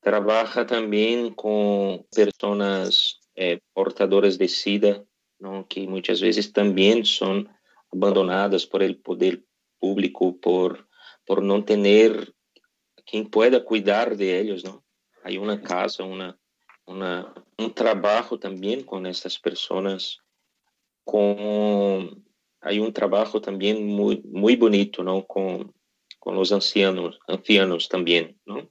[0.00, 5.04] Trabaja también con personas eh, portadoras de SIDA,
[5.38, 5.66] ¿no?
[5.68, 7.48] que muchas veces también son
[7.92, 9.44] abandonadas por el poder
[9.78, 10.88] público, por,
[11.26, 12.34] por no tener
[13.04, 14.84] quien pueda cuidar de ellos, ¿no?
[15.24, 16.38] Hay una casa, una,
[16.86, 20.18] una, un trabajo también con estas personas,
[21.04, 22.24] con,
[22.60, 25.26] hay un trabajo también muy, muy bonito, ¿no?
[25.26, 25.72] Con,
[26.18, 28.70] con los ancianos, ancianos también, ¿no?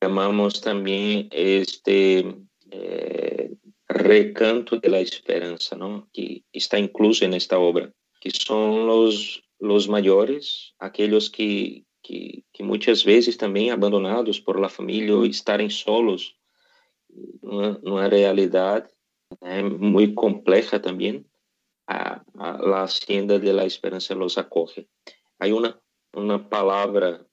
[0.00, 2.36] Llamamos también este
[2.70, 3.56] eh,
[3.88, 6.08] recanto de la esperanza, ¿no?
[6.12, 7.92] Que está incluso en esta obra,
[8.26, 14.68] que son los, los mayores, aquellos que, que, que muitas vezes também abandonados por la
[14.68, 16.34] família ou estarem solos
[17.40, 18.88] numa, realidade
[19.40, 21.24] né, muito complexa também,
[21.86, 24.88] a, a, a hacienda de la esperança los acoge.
[25.38, 25.80] Há uma
[26.12, 27.24] uma palavra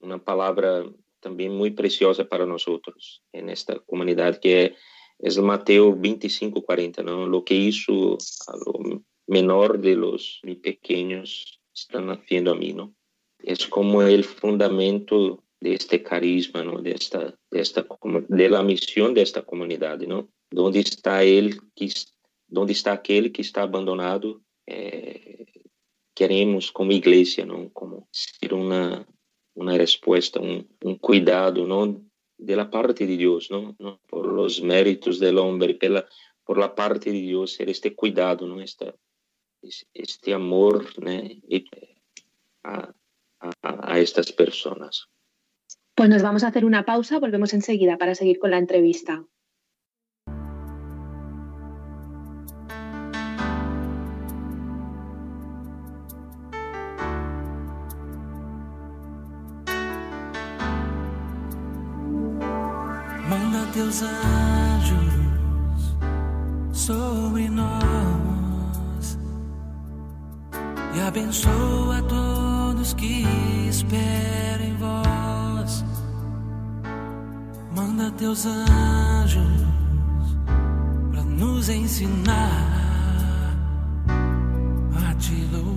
[0.00, 0.88] uma palavra
[1.20, 4.76] também muito preciosa para nós outros nesta comunidade que é
[5.18, 7.24] é Mateus 25, 40, não?
[7.24, 8.18] Lo que isso
[9.26, 12.94] menor de los pequenos estão haciendo a mim, não?
[13.46, 16.80] es como el fundamento de este carisma, ¿no?
[16.82, 17.86] de, esta, de, esta,
[18.28, 20.28] de la misión de esta comunidad, ¿no?
[20.50, 21.88] ¿Dónde está él, que,
[22.46, 24.42] dónde está aquel que está abandonado?
[24.66, 25.46] Eh,
[26.14, 27.72] queremos como iglesia, ¿no?
[27.72, 29.06] Como ser una,
[29.54, 32.02] una respuesta, un, un cuidado, ¿no?
[32.38, 33.76] De la parte de Dios, ¿no?
[33.78, 34.00] ¿no?
[34.08, 36.06] Por los méritos del hombre, pela,
[36.44, 38.60] por la parte de Dios, ser este cuidado, ¿no?
[38.60, 38.94] Esta,
[39.94, 41.10] este amor, ¿no?
[41.12, 41.64] Y,
[42.62, 42.92] a,
[43.40, 45.08] a, a estas personas.
[45.94, 49.24] Pues nos vamos a hacer una pausa, volvemos enseguida para seguir con la entrevista.
[63.28, 65.16] Manda teus anjos
[71.06, 73.24] abençoa todos que
[73.68, 75.84] esperam em vós.
[77.74, 79.46] Manda teus anjos
[81.12, 83.54] para nos ensinar
[85.08, 85.75] a te louvar.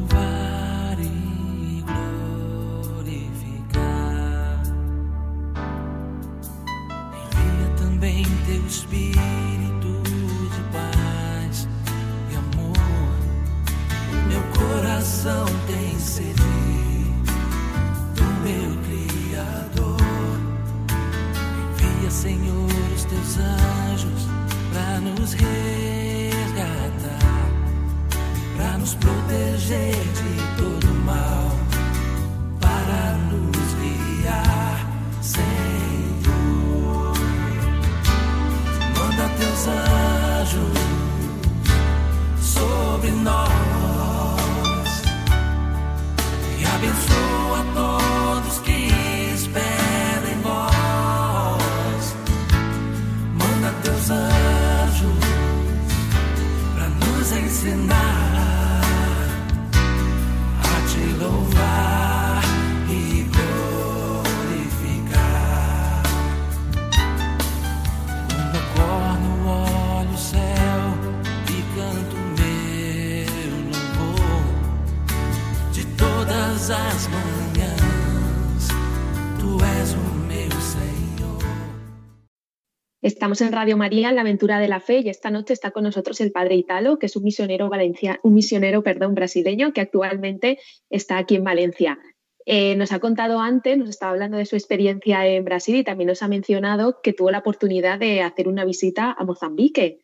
[83.30, 85.84] Estamos en Radio María en la aventura de la fe y esta noche está con
[85.84, 90.58] nosotros el padre Italo, que es un misionero valencia, un misionero, perdón, brasileño que actualmente
[90.90, 92.00] está aquí en Valencia.
[92.48, 96.08] Eh, nos ha contado antes, nos estaba hablando de su experiencia en Brasil y también
[96.08, 100.00] nos ha mencionado que tuvo la oportunidad de hacer una visita a Mozambique.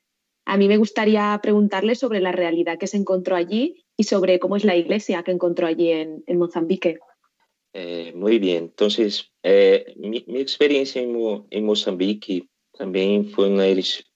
[0.45, 4.55] A mí me gustaría preguntarle sobre la realidad que se encontró allí y sobre cómo
[4.55, 6.99] es la iglesia que encontró allí en, Mozambique.
[7.73, 13.63] Eh, muy bien, entonces eh, mi, experiencia en, Mozambique Também foi uma,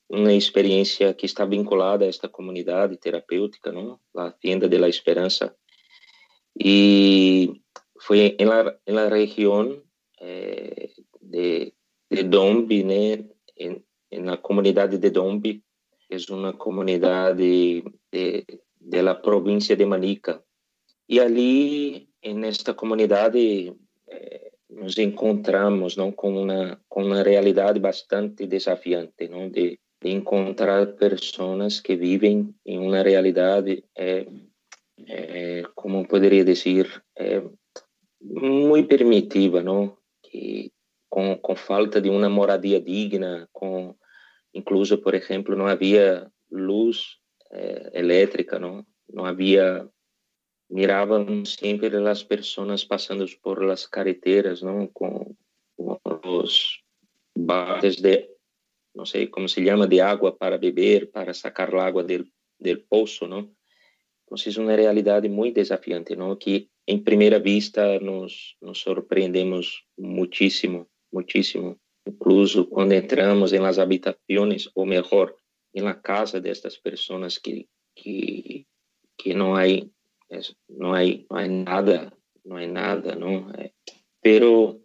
[0.10, 4.00] uma experiência que está vinculada a esta comunidade terapêutica, não?
[4.14, 5.56] La Tienda de la Esperança.
[6.58, 7.62] E
[8.02, 9.82] foi em la, em la região
[10.20, 10.90] eh,
[11.22, 11.74] de,
[12.12, 13.26] de Dombi, né?
[14.12, 15.64] Na comunidade de Dombi,
[16.10, 20.44] é uma comunidade de, la província de Manica.
[21.08, 23.74] E ali, nesta comunidade,
[24.08, 29.50] eh, nos encontramos não com uma com uma realidade bastante desafiante não?
[29.50, 34.28] De, de encontrar pessoas que vivem em uma realidade é,
[35.08, 37.42] é, como poderia dizer é,
[38.22, 39.98] muito primitiva não?
[40.24, 40.72] Que
[41.10, 43.96] com, com falta de uma moradia digna com
[44.54, 47.18] incluso por exemplo não havia luz
[47.52, 48.86] é, elétrica não?
[49.12, 49.90] Não havia
[50.70, 54.90] había mirábamos siempre las personas pasando por las carreteras, ¿no?
[54.92, 55.38] Con,
[55.76, 56.84] con los
[57.34, 58.36] bates de,
[58.94, 62.84] no sé cómo se llama, de agua para beber, para sacar el agua del, del
[62.84, 63.56] pozo, ¿no?
[64.26, 66.38] Entonces es una realidad muy desafiante, ¿no?
[66.38, 71.80] Que en primera vista nos, nos sorprendemos muchísimo, muchísimo.
[72.06, 75.38] Incluso cuando entramos en las habitaciones, o mejor,
[75.74, 76.80] en la casa de estas
[77.40, 78.66] que, que,
[79.18, 79.92] que no hay
[80.68, 82.14] no hay, no hay nada,
[82.44, 83.52] no hay nada, ¿no?
[84.22, 84.80] Pero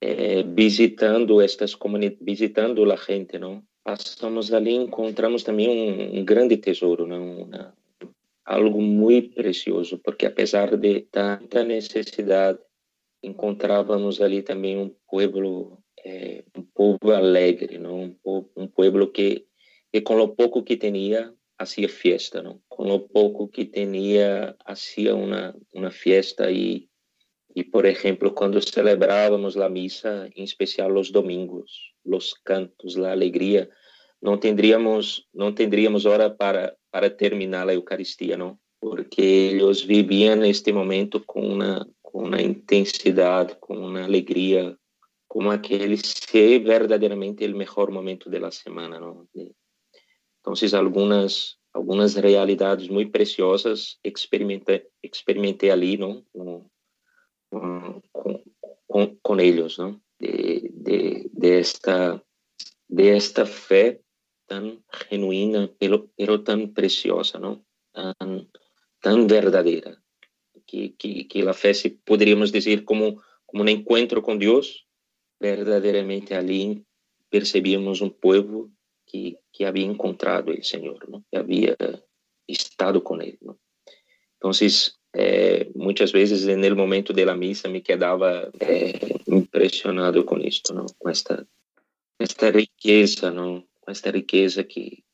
[0.00, 3.66] eh, visitando estas comunidades, visitando la gente, ¿no?
[3.84, 7.04] Pasamos ali encontramos também um, um grande tesouro?
[7.04, 7.74] Uma,
[8.44, 12.58] algo muito precioso, porque apesar de tanta necessidade,
[13.22, 18.02] encontrávamos ali também um povo, é, um povo alegre, não?
[18.02, 19.46] Um, povo, um povo que,
[19.92, 22.62] que com o pouco que tinha hacía fiesta, ¿no?
[22.68, 26.90] Con lo poco que tenía, hacía una, una fiesta y,
[27.54, 33.68] y, por ejemplo, cuando celebrábamos la misa, en especial los domingos, los cantos, la alegría,
[34.20, 38.60] no tendríamos, no tendríamos hora para, para terminar la Eucaristía, ¿no?
[38.78, 44.76] Porque ellos vivían este momento con una, con una intensidad, con una alegría,
[45.26, 49.28] como aquel ser verdaderamente el mejor momento de la semana, ¿no?
[49.32, 49.52] De,
[50.42, 56.68] então, algumas algumas realidades muito preciosas experimentei, experimentei ali, não, com,
[58.12, 58.42] com,
[58.86, 62.20] com, com eles, não, de, de, de
[62.88, 64.00] desta fé
[64.46, 68.46] tão genuína, pelo, pero tão preciosa, não, tão,
[69.00, 69.96] tão verdadeira,
[70.66, 74.84] que que que a fé se poderíamos dizer como como um encontro com Deus,
[75.40, 76.84] verdadeiramente ali
[77.30, 78.70] percebíamos um povo
[79.12, 81.24] que, que encontrado el Señor, ¿no?
[81.30, 81.76] que había
[82.46, 83.38] estado con Él.
[83.42, 83.58] ¿no?
[84.34, 90.42] Entonces, eh, muchas veces en el momento de la misa me quedaba eh, impresionado con
[90.42, 90.86] esto, ¿no?
[90.98, 91.46] con esta,
[92.18, 93.66] esta riqueza, ¿no?
[93.80, 95.04] con esta riqueza que,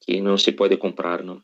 [0.00, 1.24] que no se puede comprar.
[1.24, 1.42] ¿no?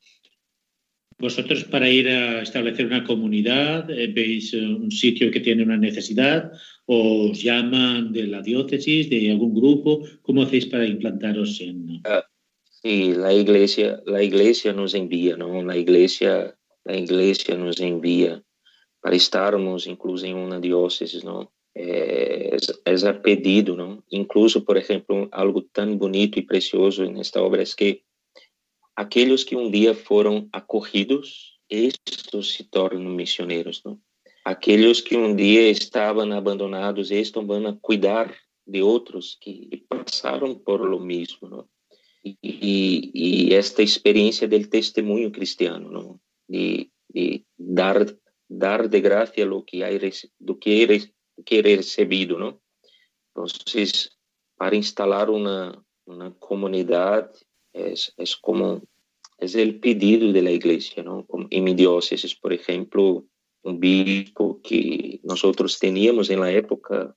[1.18, 5.76] Vosotros para ir a establecer una comunidad, eh, veis eh, un sitio que tiene una
[5.76, 6.52] necesidad,
[6.86, 12.00] o os llaman de la diócesis, de algún grupo, ¿cómo hacéis para implantaros en...?
[12.04, 12.24] Ah,
[12.82, 15.62] sí, la iglesia, la iglesia nos envía, ¿no?
[15.62, 16.54] La iglesia,
[16.84, 18.42] la iglesia nos envía
[19.00, 21.52] para estarmos incluso en una diócesis, ¿no?
[21.74, 24.04] Eh, es, es, a pedido, ¿no?
[24.10, 28.03] Incluso, por ejemplo, algo tan bonito y precioso en esta obra es que
[28.97, 33.99] aqueles que um dia foram acorridos, estes se tornam missioneiros, não?
[34.45, 38.34] Aqueles que um dia estavam abandonados, estão vão cuidar
[38.66, 41.68] de outros que passaram por lo mesmo, não?
[42.24, 46.20] E, e, esta experiência do testemunho cristiano, não?
[46.49, 48.07] De, de dar
[48.49, 49.99] dar de graça lo que hay,
[50.38, 50.99] do que é
[51.45, 52.59] que é recebido, não?
[53.30, 53.45] Então,
[54.57, 57.32] para instalar uma uma comunidade
[57.75, 58.83] es, es como,
[59.39, 61.27] es el pedido de la iglesia, ¿no?
[61.51, 63.25] En mi diócesis, por ejemplo,
[63.62, 67.14] un bispo que nosotros teníamos en la época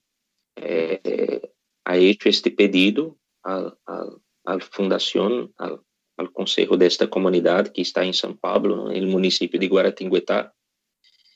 [0.55, 1.51] eh,
[1.85, 3.77] ha hecho este pedido al,
[4.43, 5.81] al fundación, al,
[6.33, 10.55] consejo de esta comunidad que está en San Pablo, en el municipio de Guaratinguetá.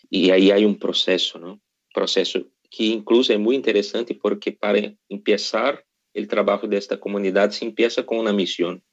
[0.09, 1.61] Y ahí hay un proceso, ¿no?
[1.93, 7.65] Proceso que incluso es muy interesante porque para empezar el trabajo de esta comunidad se
[7.65, 8.83] empieza con una misión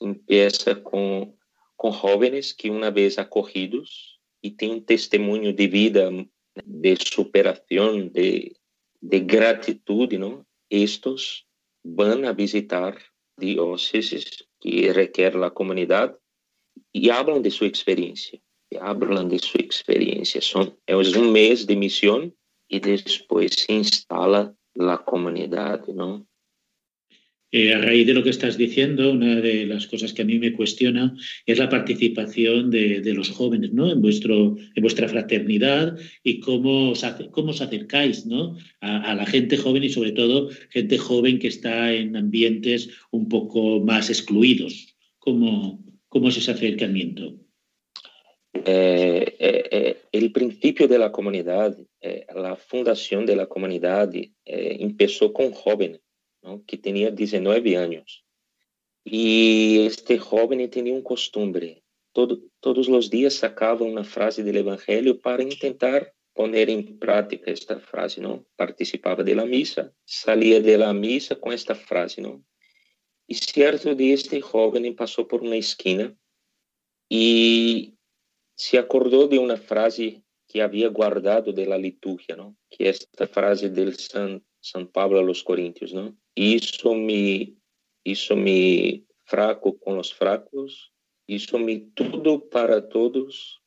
[0.00, 1.34] empieza com,
[1.76, 6.10] com jovens que uma vez acorridos e tem um testemunho de vida,
[6.64, 8.54] de superação, de,
[9.02, 10.44] de gratitude, não?
[10.70, 11.44] Estes
[11.84, 12.96] vão a visitar
[13.38, 16.14] dióceses que requer a comunidade
[16.92, 18.40] e falam de sua experiência.
[18.80, 20.40] Hablam de sua experiência.
[20.40, 22.32] São, é um mês de missão
[22.68, 26.26] e depois se instala a comunidade, não?
[27.56, 30.40] Eh, a raíz de lo que estás diciendo, una de las cosas que a mí
[30.40, 31.14] me cuestiona
[31.46, 33.92] es la participación de, los jóvenes ¿no?
[33.92, 38.56] en, vuestro, en vuestra fraternidad y cómo os, cómo os acercáis ¿no?
[38.80, 43.78] a, la gente joven y sobre todo gente joven que está en ambientes un poco
[43.78, 44.96] más excluidos.
[45.18, 45.78] ¿Cómo,
[46.08, 47.36] cómo es ese acercamiento?
[48.52, 51.78] Eh, eh, el principio de la comunidad,
[52.34, 54.12] la fundación de la comunidad
[54.44, 56.03] empezó con jóvenes
[56.44, 56.62] ¿no?
[56.66, 58.24] que tenía 19 años.
[59.02, 61.82] Y este joven tenía un costumbre.
[62.12, 67.78] Todo, todos los días sacaba una frase del Evangelio para intentar poner en práctica esta
[67.78, 68.44] frase, ¿no?
[68.56, 72.44] Participaba de la misa, salía de la misa con esta frase, ¿no?
[73.26, 76.14] Y cierto día este joven pasó por una esquina
[77.08, 77.94] y
[78.54, 82.56] se acordó de una frase que había guardado de la liturgia, ¿no?
[82.68, 86.16] Que es esta frase del San, San Pablo a los Corintios, ¿no?
[86.34, 87.54] Isso me,
[88.02, 90.90] isso me fraco com os fracos,
[91.28, 93.60] isso me tudo para todos,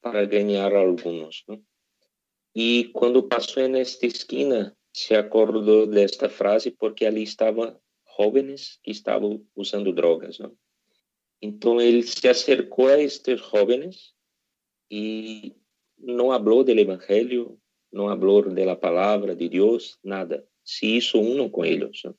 [0.00, 1.44] para ganhar alguns.
[1.46, 1.62] Não?
[2.54, 7.78] E quando passou nesta esquina, se acordou desta frase porque ali estavam
[8.16, 10.38] jovens que estavam usando drogas.
[10.38, 10.56] Não?
[11.42, 14.14] Então ele se acercou a estes jovens
[14.90, 15.54] e
[15.98, 17.60] não falou do evangelho,
[17.92, 22.02] não falou da palavra de Deus, nada se hizo uno con ellos.
[22.04, 22.16] ¿no?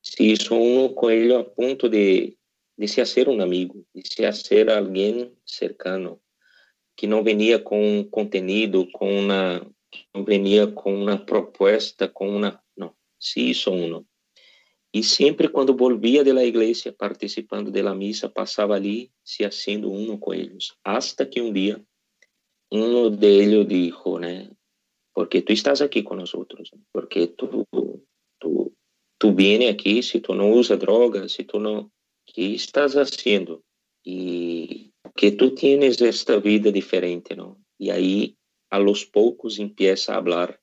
[0.00, 2.36] Se hizo uno con ellos a punto de,
[2.76, 6.20] de se hacer un amigo, de se hacer alguien cercano,
[6.96, 7.22] que no
[7.62, 9.66] con un contenido, con una,
[10.12, 14.06] no venía con una propuesta, con una, no, se hizo uno.
[14.94, 19.88] Y siempre cuando volvía de la iglesia participando de la misa, pasaba allí se haciendo
[19.88, 20.78] uno con ellos.
[20.82, 21.82] Hasta que un día
[22.70, 24.28] uno de ellos dijo, ¿no?
[25.12, 27.66] Porque tú estás aquí con nosotros, porque tú,
[28.38, 28.74] tú,
[29.18, 31.92] tú vienes aquí, si tú no usas drogas, si tú no,
[32.24, 33.62] ¿qué estás haciendo?
[34.04, 37.62] Y que tú tienes esta vida diferente, ¿no?
[37.78, 38.36] Y ahí
[38.70, 40.60] a los pocos empieza a hablar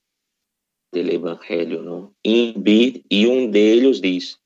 [0.91, 2.15] del Evangelio, ¿no?
[2.23, 2.55] Y,
[3.07, 4.37] y un de ellos dice,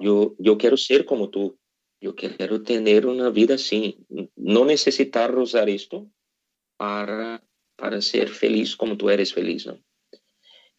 [0.00, 1.56] yo, yo quiero ser como tú,
[2.00, 6.10] yo quiero tener una vida así, no necesitar usar esto
[6.76, 7.42] para
[7.84, 9.78] para ser feliz como tú eres feliz, ¿no?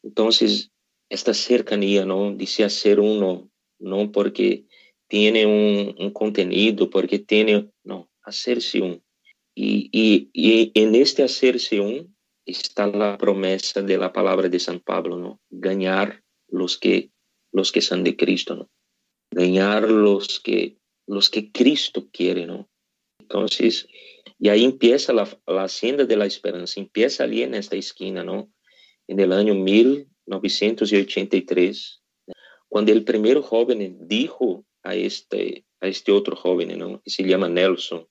[0.02, 0.72] Entonces,
[1.08, 2.36] esta cercanía, ¿no?
[2.36, 3.48] De se hacer uno,
[3.78, 4.66] no porque
[5.08, 9.04] tiene un, contenido, porque tiene, no, hacerse un.
[9.54, 10.32] Y,
[10.74, 15.40] en este hacerse un está la promesa de la palabra de San Pablo, ¿no?
[15.52, 17.12] Ganar los que,
[17.52, 18.70] los que son de Cristo, ¿no?
[19.30, 22.68] Ganar los que, los que Cristo quiere, ¿no?
[23.26, 23.88] Entonces,
[24.38, 28.52] y ahí empieza la, la senda de la esperanza, empieza allí en esta esquina, ¿no?
[29.08, 32.04] En el año 1983,
[32.70, 37.02] cuando el primer joven dijo a este, a este otro joven, ¿no?
[37.02, 38.08] Que se llama Nelson,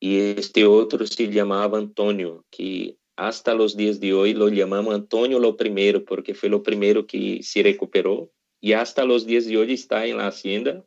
[0.00, 5.38] y este otro se llamaba Antonio, que hasta los días de hoy lo llamamos Antonio
[5.38, 8.32] lo primero, porque fue lo primero que se recuperó,
[8.62, 10.86] y hasta los días de hoy está en la hacienda,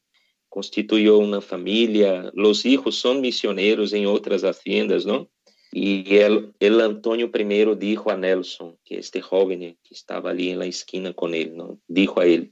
[0.51, 2.31] constituiu uma família.
[2.35, 5.27] Os hijos são missioneiros em outras haciendas, não?
[5.73, 10.67] E el, el Antônio I dijo a Nelson, que este jovem que estava ali na
[10.67, 11.79] esquina com ele, não?
[11.87, 12.51] dijo a ele,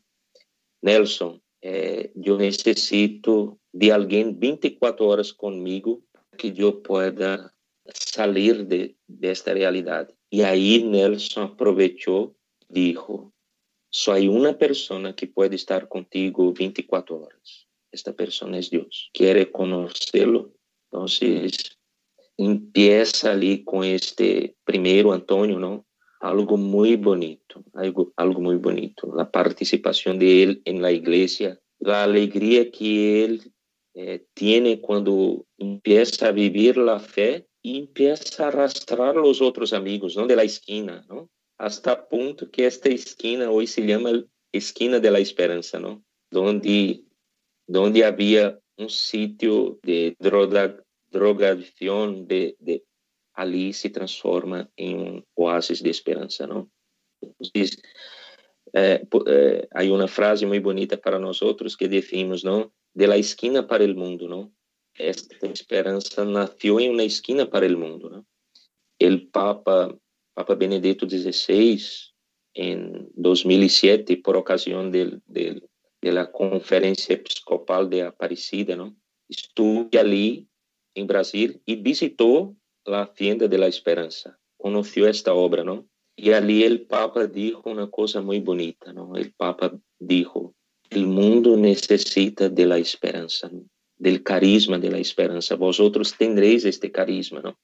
[0.81, 6.01] Nelson, eh, eu necessito de alguém 24 horas comigo
[6.37, 7.51] que eu pueda
[7.93, 10.13] sair de, desta de realidade.
[10.31, 12.33] E aí Nelson aproveitou,
[12.69, 12.95] disse,
[13.91, 17.68] só há uma pessoa que pode estar contigo 24 horas.
[17.91, 19.09] Esta persona es Dios.
[19.13, 20.53] ¿Quiere conocerlo?
[20.91, 21.77] Entonces,
[22.37, 25.83] empieza ali com este primeiro Antônio, não?
[26.21, 29.19] Algo muito bonito, algo, algo muito bonito.
[29.19, 33.51] A participação dele em la igreja, a alegria que ele
[33.95, 40.15] eh, tiene quando empieza a viver a fé e empieza a arrastrar os outros amigos,
[40.15, 41.29] não de la esquina, não?
[41.57, 46.01] Hasta ponto que esta esquina hoje se chama esquina de la esperança, não?
[46.31, 47.03] Donde,
[47.69, 50.75] donde havia um sítio de droga,
[51.11, 52.83] drogadicción de, de
[53.33, 56.69] ali se transforma en un oasis de esperanza, ¿no?
[57.21, 57.79] Entonces,
[58.73, 62.73] eh, eh, frase muy bonita para nosotros que decimos, ¿no?
[62.93, 64.51] De la esquina para el mundo, ¿no?
[64.95, 68.25] Esta esperanza nació en una esquina para el mundo, ¿no?
[68.97, 69.95] El Papa,
[70.33, 71.79] Papa Benedicto XVI,
[72.55, 75.68] en 2007, por ocasión del, del,
[76.01, 78.95] de la conferencia episcopal de Aparecida, ¿no?
[79.29, 80.47] Estuve allí
[80.95, 82.55] em Brasil e visitou
[82.87, 84.35] a Tienda de la Esperança.
[84.57, 85.85] Conheceu esta obra, não?
[86.17, 89.11] E ali o Papa disse uma coisa muito bonita, não?
[89.11, 90.53] O Papa disse: "O
[90.99, 93.65] mundo necessita de la esperança, ¿no?
[93.97, 95.55] del carisma de la esperança.
[95.55, 97.55] Vosotros tendréis este carisma, não?"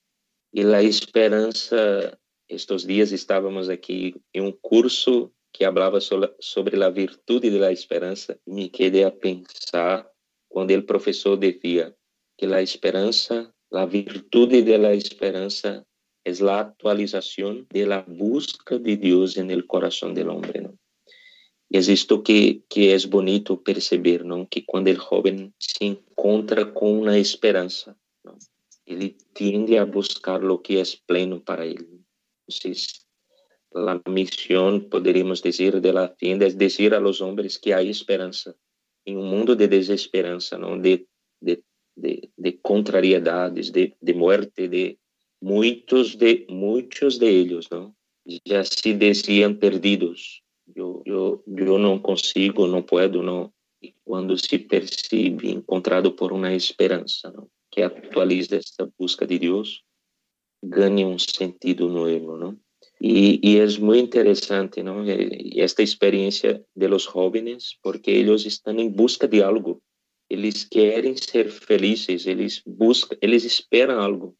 [0.53, 2.17] E a esperança,
[2.47, 8.67] estes dias estávamos aqui em um curso que falava sobre a virtude da esperança, me
[8.67, 10.05] quedei a pensar
[10.49, 11.95] quando o professor dizia
[12.37, 15.85] que a esperança, a virtude da esperança
[16.25, 20.61] é a atualização da busca de Deus no coração do homem.
[20.61, 20.77] ¿no?
[21.71, 24.45] E é isto que, que é bonito perceber, não?
[24.45, 27.95] que quando o jovem se encontra com uma esperança,
[28.85, 32.01] ele tende a buscar o que é pleno para ele.
[32.45, 32.71] Então,
[33.75, 38.55] la misión, podríamos decir, de la tienda es decir a los hombres que hay esperanza
[39.05, 40.77] en un mundo de desesperanza, ¿no?
[40.77, 41.07] de,
[41.39, 41.61] de
[41.95, 44.99] de, de contrariedades, de, de, muerte de
[45.39, 47.95] muitos de muitos de ellos, ¿no?
[48.25, 50.43] Se decían perdidos.
[50.65, 53.53] Yo, yo, yo no consigo, no puedo, no.
[53.79, 57.49] Y cuando se percibe encontrado por una esperanza, ¿no?
[57.69, 59.85] Que actualiza esta busca de Dios,
[60.61, 62.57] gane un sentido nuevo, ¿no?
[62.99, 65.03] e e é muito interessante não
[65.55, 69.81] esta experiência de los jóvenes porque ellos están en busca de algo.
[70.29, 74.35] Eles querem ser felices, eles buscan, eles esperan algo,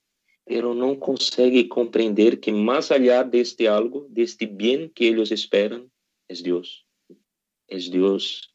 [0.49, 5.87] mas não conseguem comprender que mais allá deste algo, deste bem bien que ellos esperan,
[6.29, 6.85] é es é Dios.
[7.67, 8.53] Es é, Dios,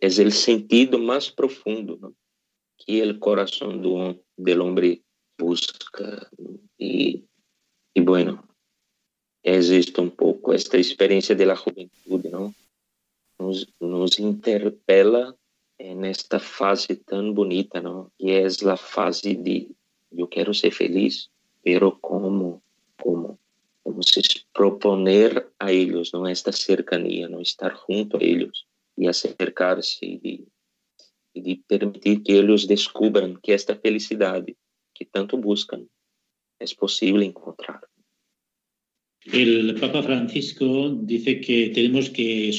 [0.00, 2.14] es el sentido más profundo
[2.76, 4.16] que el corazón do
[4.62, 5.02] hombre
[5.36, 6.28] busca.
[6.76, 7.24] Y,
[7.94, 8.47] y bueno,
[9.54, 12.54] existe um pouco esta experiência da juventude, não?
[13.38, 15.36] Nos, nos interpela
[15.78, 18.10] nesta fase tão bonita, não?
[18.18, 19.70] Que é a fase de
[20.10, 21.28] eu quero ser feliz,
[21.62, 22.62] pero como,
[23.00, 23.38] como,
[23.84, 24.22] como se
[24.52, 26.26] proponer a eles, não?
[26.26, 27.40] Esta cercania, não?
[27.40, 28.64] Estar junto a eles
[28.96, 30.48] e acercar-se e de,
[31.40, 34.56] de permitir que eles descubram que esta felicidade
[34.94, 35.86] que tanto buscam
[36.58, 37.87] é possível encontrar.
[39.32, 42.52] El Papa Francisco dice que tenemos que,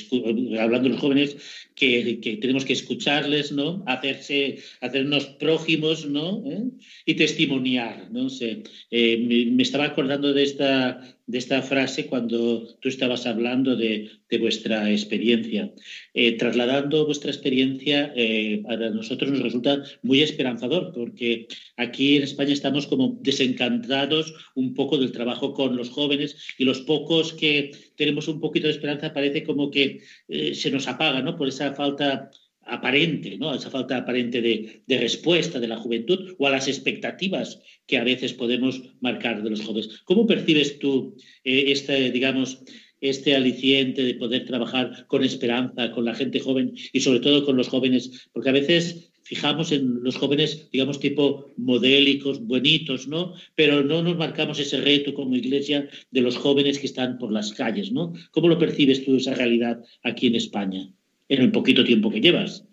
[0.60, 1.38] hablando de los jóvenes,
[1.76, 3.84] que, que tenemos que escucharles, ¿no?
[3.88, 6.44] Hacerse, hacernos prójimos, ¿no?
[6.46, 6.64] ¿Eh?
[7.06, 8.64] Y testimoniar, no sé.
[8.92, 14.38] Eh, me, estaba acordando de esta, de esta frase cuando tú estabas hablando de, de
[14.40, 15.72] vuestra experiencia.
[16.16, 22.52] Eh, trasladando vuestra experiencia, eh, a nosotros nos resulta muy esperanzador, porque aquí en España
[22.52, 28.28] estamos como desencantados un poco del trabajo con los jóvenes y los pocos que tenemos
[28.28, 31.38] un poquito de esperanza parece como que eh, se nos apaga, ¿no?
[31.38, 32.32] Por esa falta
[32.70, 33.54] aparente, ¿no?
[33.54, 38.34] esa falta aparente de, respuesta de la juventud o a las expectativas que a veces
[38.34, 40.02] podemos marcar de los jóvenes.
[40.06, 42.64] ¿Cómo percibes tú eh, este, digamos,
[43.02, 47.58] este aliciente de poder trabajar con esperanza, con la gente joven y sobre todo con
[47.58, 48.30] los jóvenes?
[48.34, 53.36] Porque a veces fijamos en los jóvenes, digamos, tipo modélicos, buenitos, ¿no?
[53.54, 57.54] Pero no nos marcamos ese reto como iglesia de los jóvenes que están por las
[57.54, 58.14] calles, ¿no?
[58.32, 60.92] ¿Cómo lo percibes tú esa realidad aquí en España,
[61.30, 62.66] en el poquito tiempo que llevas?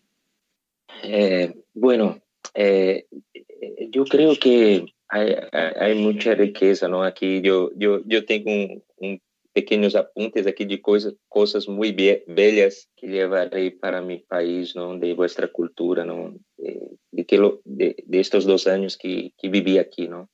[1.05, 2.19] Eh, bueno,
[2.55, 3.07] eh,
[3.91, 7.05] yo creo que hay, hay, mucha riqueza, ¿no?
[7.05, 9.21] Aquí yo, yo, yo tengo un, un
[9.57, 15.15] pequenos apuntes aqui de coisas coisas muito bellas que levarei para meu país, não, de
[15.15, 16.37] vossa cultura, não,
[17.11, 20.29] de, que lo, de, de, estes dois anos que que vivi aqui, não.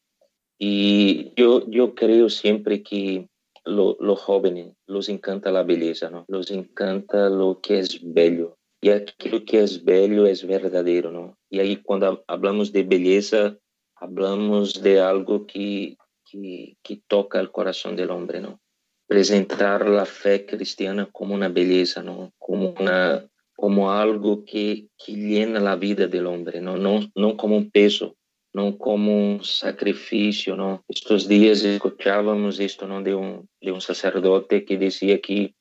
[0.60, 3.24] E eu eu creio sempre que
[3.64, 6.24] lo, lo joven, los encanta a beleza, não?
[6.28, 8.56] Los encanta lo que é bello.
[8.82, 11.34] E aquilo que é bello é verdadeiro, não?
[11.50, 13.56] E aí quando hablamos de beleza,
[13.96, 15.96] hablamos de algo que,
[16.26, 18.58] que, que toca o coração do homem, não?
[19.06, 22.32] Presentar a fe cristiana como uma beleza, não?
[22.38, 23.24] Como uma,
[23.56, 26.76] como algo que, que llena a vida do homem, não?
[26.76, 28.16] Não, não como um peso,
[28.54, 30.80] não como um sacrifício, não.
[30.88, 35.54] Estes dias escutávamos isto não de um de um sacerdote que dizia que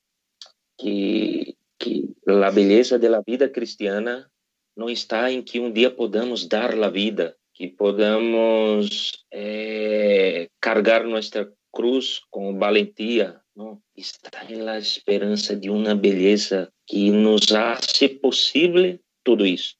[0.79, 4.29] que que a beleza da vida cristiana
[4.75, 11.51] não está em que um dia podamos dar a vida, que podamos é, carregar nossa
[11.73, 13.81] cruz com valentia, não?
[13.95, 19.75] está na esperança de uma beleza que nos hace possível tudo isso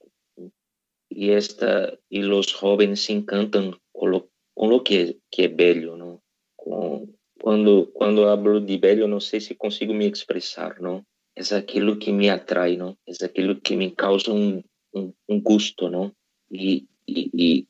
[1.14, 6.20] e esta, e os jovens se encantam com o que, que, é belo não
[6.56, 7.08] Con,
[7.40, 11.04] quando cuando de belo não sei se consigo me expressar não
[11.36, 14.62] é aquilo que me atrai não é aquilo que me causa um
[14.94, 16.12] um gosto não
[16.50, 17.66] e e e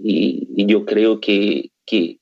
[0.57, 0.85] y, yo
[1.21, 2.21] que, que,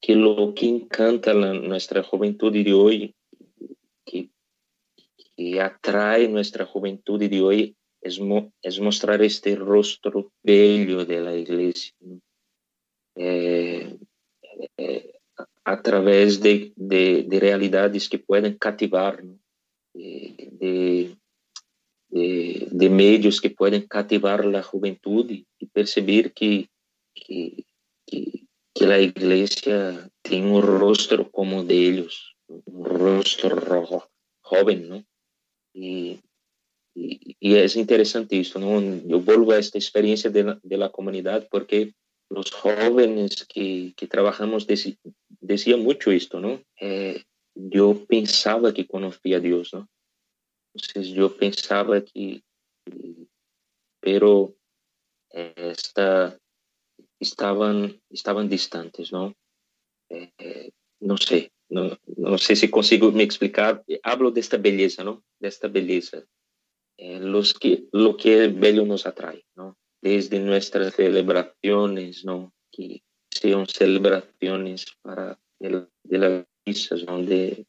[0.00, 3.14] que o que encanta la, nossa juventude de hoje
[4.04, 4.30] que,
[5.36, 11.34] que atrai nossa juventude de hoje es, mo, es mostrar este rostro bello de la
[11.36, 11.94] iglesia.
[13.16, 13.98] Eh,
[14.76, 15.12] eh,
[15.64, 19.22] a través de, de, de, realidades que pueden cativar,
[19.94, 21.16] de,
[22.10, 26.68] de, medios que pueden cativar la juventud y, percibir que,
[27.14, 27.64] que,
[28.06, 28.42] que
[28.74, 33.48] que a igreja tem um rosto como deles, um rosto
[34.44, 35.04] jovem, não?
[35.74, 36.18] E,
[36.96, 38.80] e, e, é interessante isso, não?
[39.08, 41.94] Eu volvo a esta experiência da comunidade porque
[42.30, 44.66] os jovens que, que trabalhamos
[45.40, 46.60] diziam muito isto, não?
[46.80, 47.20] É,
[47.70, 49.86] eu pensava que conhecia Deus, não?
[50.74, 52.42] Então, eu pensava que,
[54.00, 54.54] pero
[55.30, 56.38] esta
[57.20, 59.34] estaban, estaban distantes, ¿no?
[60.10, 60.70] Eh,
[61.00, 63.82] no sé, no, no, sé si consigo me explicar.
[64.02, 65.22] Hablo de esta belleza, ¿no?
[65.40, 66.24] De esta belleza.
[67.04, 69.76] Eh, los que, lo que bello nos atrae, ¿no?
[70.00, 72.52] Desde nuestras celebraciones, ¿no?
[72.70, 77.66] Que sean celebraciones para de, las misas, donde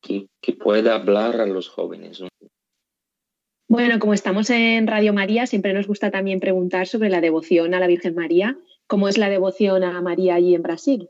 [0.00, 2.28] que, pueda hablar a los jóvenes, ¿no?
[3.68, 7.80] Bueno, como estamos en Radio María, siempre nos gusta también preguntar sobre la devoción a
[7.80, 11.08] la Virgen María ¿Cómo es la devoción a María allí en Brasil?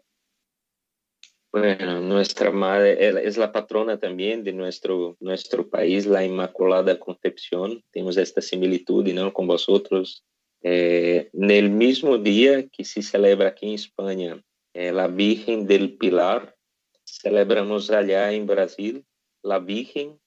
[1.55, 2.96] Bueno, nuestra madre
[3.28, 7.80] es la patrona también de nuestro, nuestro país, la Inmaculada Concepción.
[7.92, 9.32] Tenemos esta similitud ¿no?
[9.32, 10.24] con vosotros.
[10.64, 14.42] Eh, en el mismo día que se celebra aquí en España
[14.72, 16.57] eh, la Virgen del Pilar,
[17.05, 19.05] celebramos allá en Brasil
[19.44, 20.18] la Virgen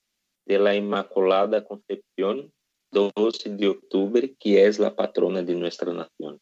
[0.45, 2.53] de la Inmaculada Concepción,
[2.93, 6.39] 12 de octubre, que es la patrona de nuestra nación.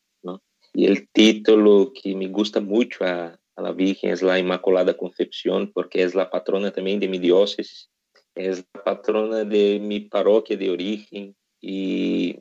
[0.78, 5.72] Y el título que me gusta mucho a, a la Virgen es la Inmaculada Concepción,
[5.74, 7.90] porque es la patrona también de mi diócesis,
[8.36, 12.38] es la patrona de mi parroquia de origen y,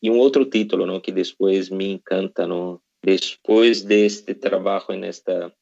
[0.00, 1.02] y un otro título ¿no?
[1.02, 2.82] que después me encanta, ¿no?
[3.02, 5.54] después de este trabajo en esta,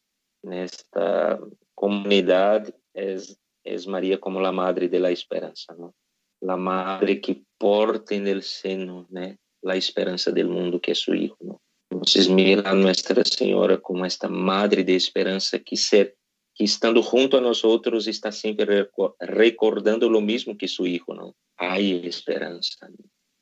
[0.42, 1.38] en esta
[1.74, 5.94] comunidad, es, es María como la Madre de la Esperanza, ¿no?
[6.40, 9.36] la Madre que porta en el seno ¿no?
[9.62, 11.36] la esperanza del mundo que es su Hijo.
[11.40, 11.60] ¿no?
[11.90, 16.16] Entonces mira a Nuestra Senhora como esta Madre de Esperança que, se,
[16.54, 18.88] que estando junto a nós outros está sempre
[19.20, 21.34] recordando o mesmo que seu Hijo, não?
[21.56, 22.90] Há esperança,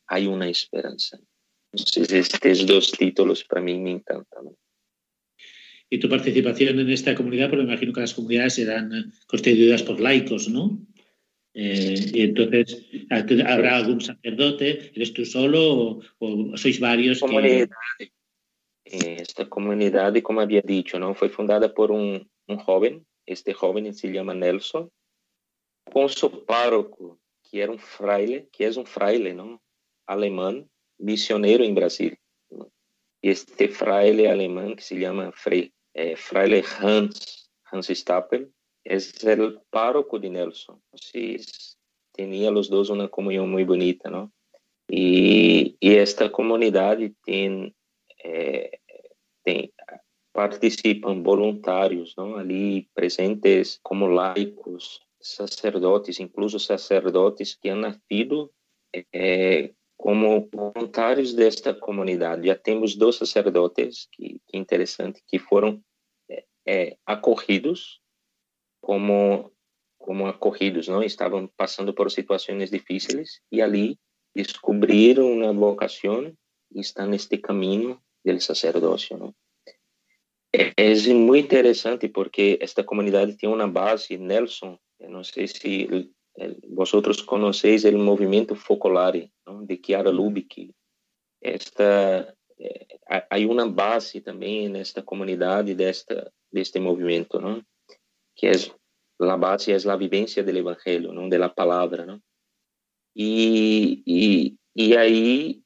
[0.07, 1.21] há uma esperança.
[1.75, 4.55] Então, estes dois títulos para mim me encantam.
[5.91, 10.01] Y tu participación en esta comunidad, porque me imagino que las comunidades serán constituidas por
[10.01, 10.81] laicos, ¿no?
[11.55, 14.91] Eh, y entonces, ¿habrá algún sacerdote?
[14.95, 17.21] ¿Eres tú solo o, o sois varios?
[17.21, 17.69] Comunidad.
[17.99, 18.11] Que...
[18.85, 23.03] Esta comunidade, como havia dito, não foi fundada por um, um jovem.
[23.27, 24.91] Este jovem se chama Nelson,
[25.91, 29.59] com seu pároco, que era um fraile, que é um fraile, não,
[30.07, 30.69] alemão,
[30.99, 32.17] misionero en Brasil.
[33.23, 35.33] Este fraile alemán que se llama
[35.95, 38.53] eh, fraile Hans, Hans Stapel,
[38.85, 40.83] es el párroco de Nelson.
[40.93, 41.79] Entonces,
[42.13, 44.31] tenía los dos una comunión muy bonita, ¿no?
[44.89, 46.99] Y, esta comunidad
[48.25, 48.81] tiene,
[49.47, 49.71] eh,
[50.33, 52.37] participan voluntarios, ¿no?
[52.37, 58.51] Ali presentes como laicos, sacerdotes, incluso sacerdotes que han nacido
[58.93, 62.49] eh, como voluntários desta comunidade.
[62.49, 65.83] Já temos dois sacerdotes, que, que interessante, que foram
[66.29, 68.01] é, é, acorridos
[68.81, 69.53] como
[69.97, 73.99] como acorridos, não estavam passando por situações difíceis e ali
[74.37, 76.31] descobriram uma vocação
[76.71, 77.99] e estão neste caminho
[78.33, 79.17] do sacerdócio.
[79.19, 79.33] Né?
[80.53, 86.11] É, muito interessante porque esta comunidade tem uma base, Nelson, não sei se
[86.69, 89.31] vocês conhecem o movimento Focolare,
[89.67, 90.71] de Chiara Lubick.
[91.43, 97.63] Esta, eh, há uma base também nesta comunidade, desta, deste movimento, não?
[98.37, 98.53] que é
[99.21, 102.05] a base é a vivência do Evangelho, não da palavra.
[102.05, 102.21] Não?
[103.15, 105.63] E, e, eh, e aí,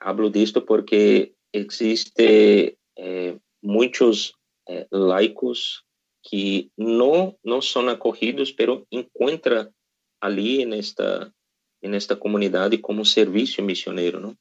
[0.00, 4.34] hablo disto porque existe eh, muchos
[4.66, 5.84] eh, laicos
[6.22, 9.70] que no, no son acogidos, pero encuentran
[10.20, 11.32] ali nesta
[11.82, 14.34] nesta comunidade como serviço missioneiro, não?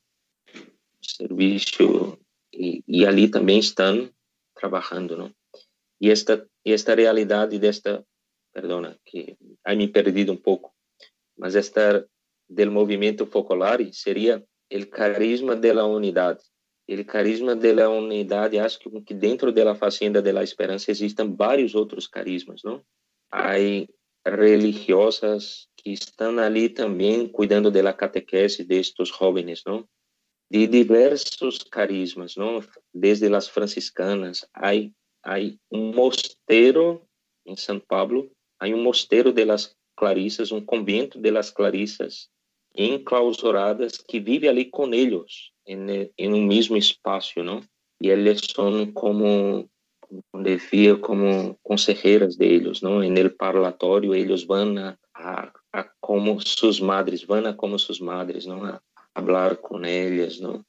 [1.02, 2.18] Serviço
[2.54, 4.10] e, e, ali também estão
[4.56, 5.36] trabalhando, não?
[6.00, 8.06] E esta esta realidade desta,
[8.54, 10.74] perdona, que aí me perdido um pouco,
[11.38, 12.08] mas esta
[12.48, 14.42] del movimento focolare seria
[14.72, 16.40] o carisma da unidade.
[16.90, 22.62] O carisma da unidade, acho que dentro da fazenda da esperança existem vários outros carismas,
[22.64, 22.84] não?
[23.32, 23.88] Aí
[24.26, 29.88] religiosas que estão ali também cuidando da catequese destes jovens, não?
[30.52, 32.62] De diversos carismas, não?
[32.94, 34.72] Desde as franciscanas, há
[35.24, 35.36] há
[35.72, 37.02] um mosteiro
[37.46, 38.30] em São Paulo,
[38.60, 42.30] há um mosteiro de las Clarissas, um convento de las Clarissas
[42.76, 47.62] enclausuradas que vivem ali com eles, em, um mesmo espaço, não?
[48.02, 49.70] E elas são como
[50.44, 53.04] devia como conselheiras deles, não?
[53.04, 58.00] E no parlatório eles vão a, a, a, como suas madres, vão a como suas
[58.00, 58.64] madres, não?
[58.64, 58.82] A,
[59.16, 60.64] falar com elas, não?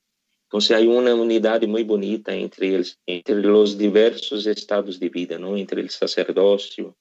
[0.47, 5.57] Então, há uma unidade muito bonita entre eles, entre os diversos estados de vida, não?
[5.57, 6.95] Entre o sacerdócio,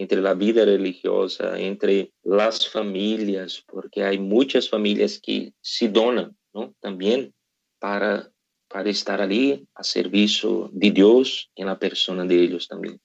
[0.00, 6.74] entre la vida religiosa, entre las familias, porque hay muchas familias que se donan, ¿no?
[6.80, 7.34] También
[7.78, 8.30] para
[8.72, 12.96] para estar ali a serviço de Deus e na persona de eles também.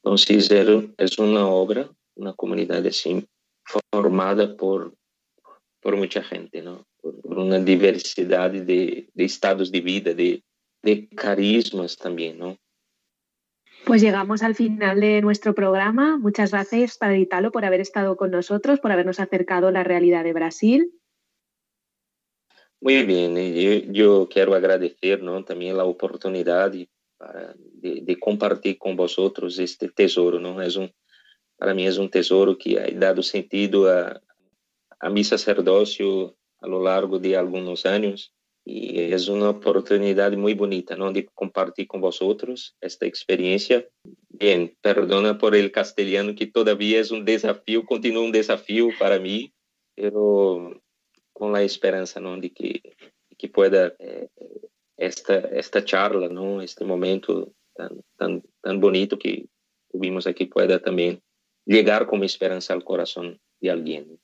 [0.00, 0.16] Então,
[0.98, 3.22] é uma obra, uma comunidade assim
[3.94, 4.92] formada por
[5.80, 6.84] por muita gente, não?
[7.00, 10.42] Por uma diversidade de, de estados de vida, de,
[10.84, 12.56] de carismas também, não?
[13.84, 16.16] Pues llegamos al final de nuestro programa.
[16.16, 20.22] Muchas gracias, Padre Italo, por haber estado con nosotros, por habernos acercado a la realidad
[20.22, 20.92] de Brasil
[22.80, 25.44] Muy bien, yo, yo quiero agradecer ¿no?
[25.44, 26.88] también la oportunidad de,
[27.74, 30.38] de, compartir con vosotros este tesoro.
[30.38, 30.62] ¿no?
[30.62, 30.92] Es un,
[31.56, 34.20] para mí es un tesoro que ha dado sentido a,
[35.00, 38.32] a mi sacerdocio a lo largo de algunos años
[38.64, 41.12] y es una oportunidad muy bonita ¿no?
[41.12, 43.86] de compartir con vosotros esta experiencia.
[44.28, 49.52] Bien, perdona por el castellano que todavía es un desafío, continúa un desafío para mí,
[49.94, 50.80] pero
[51.32, 52.80] com a esperança não de que
[53.38, 54.28] que pueda eh,
[54.96, 57.52] esta esta charla não este momento
[58.16, 59.48] tan tan bonito que
[59.90, 61.20] tuvimos aqui pueda também
[61.66, 64.18] llegar como esperanza al corazón de alguien.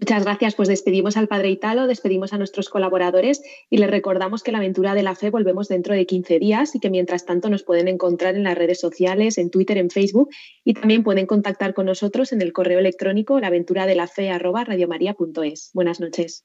[0.00, 0.54] Muchas gracias.
[0.54, 4.94] Pues despedimos al Padre Italo, despedimos a nuestros colaboradores y les recordamos que la aventura
[4.94, 8.36] de la fe volvemos dentro de 15 días y que mientras tanto nos pueden encontrar
[8.36, 10.30] en las redes sociales, en Twitter, en Facebook
[10.64, 15.70] y también pueden contactar con nosotros en el correo electrónico laventuradelafe.radiomaria.es.
[15.74, 16.44] Buenas noches.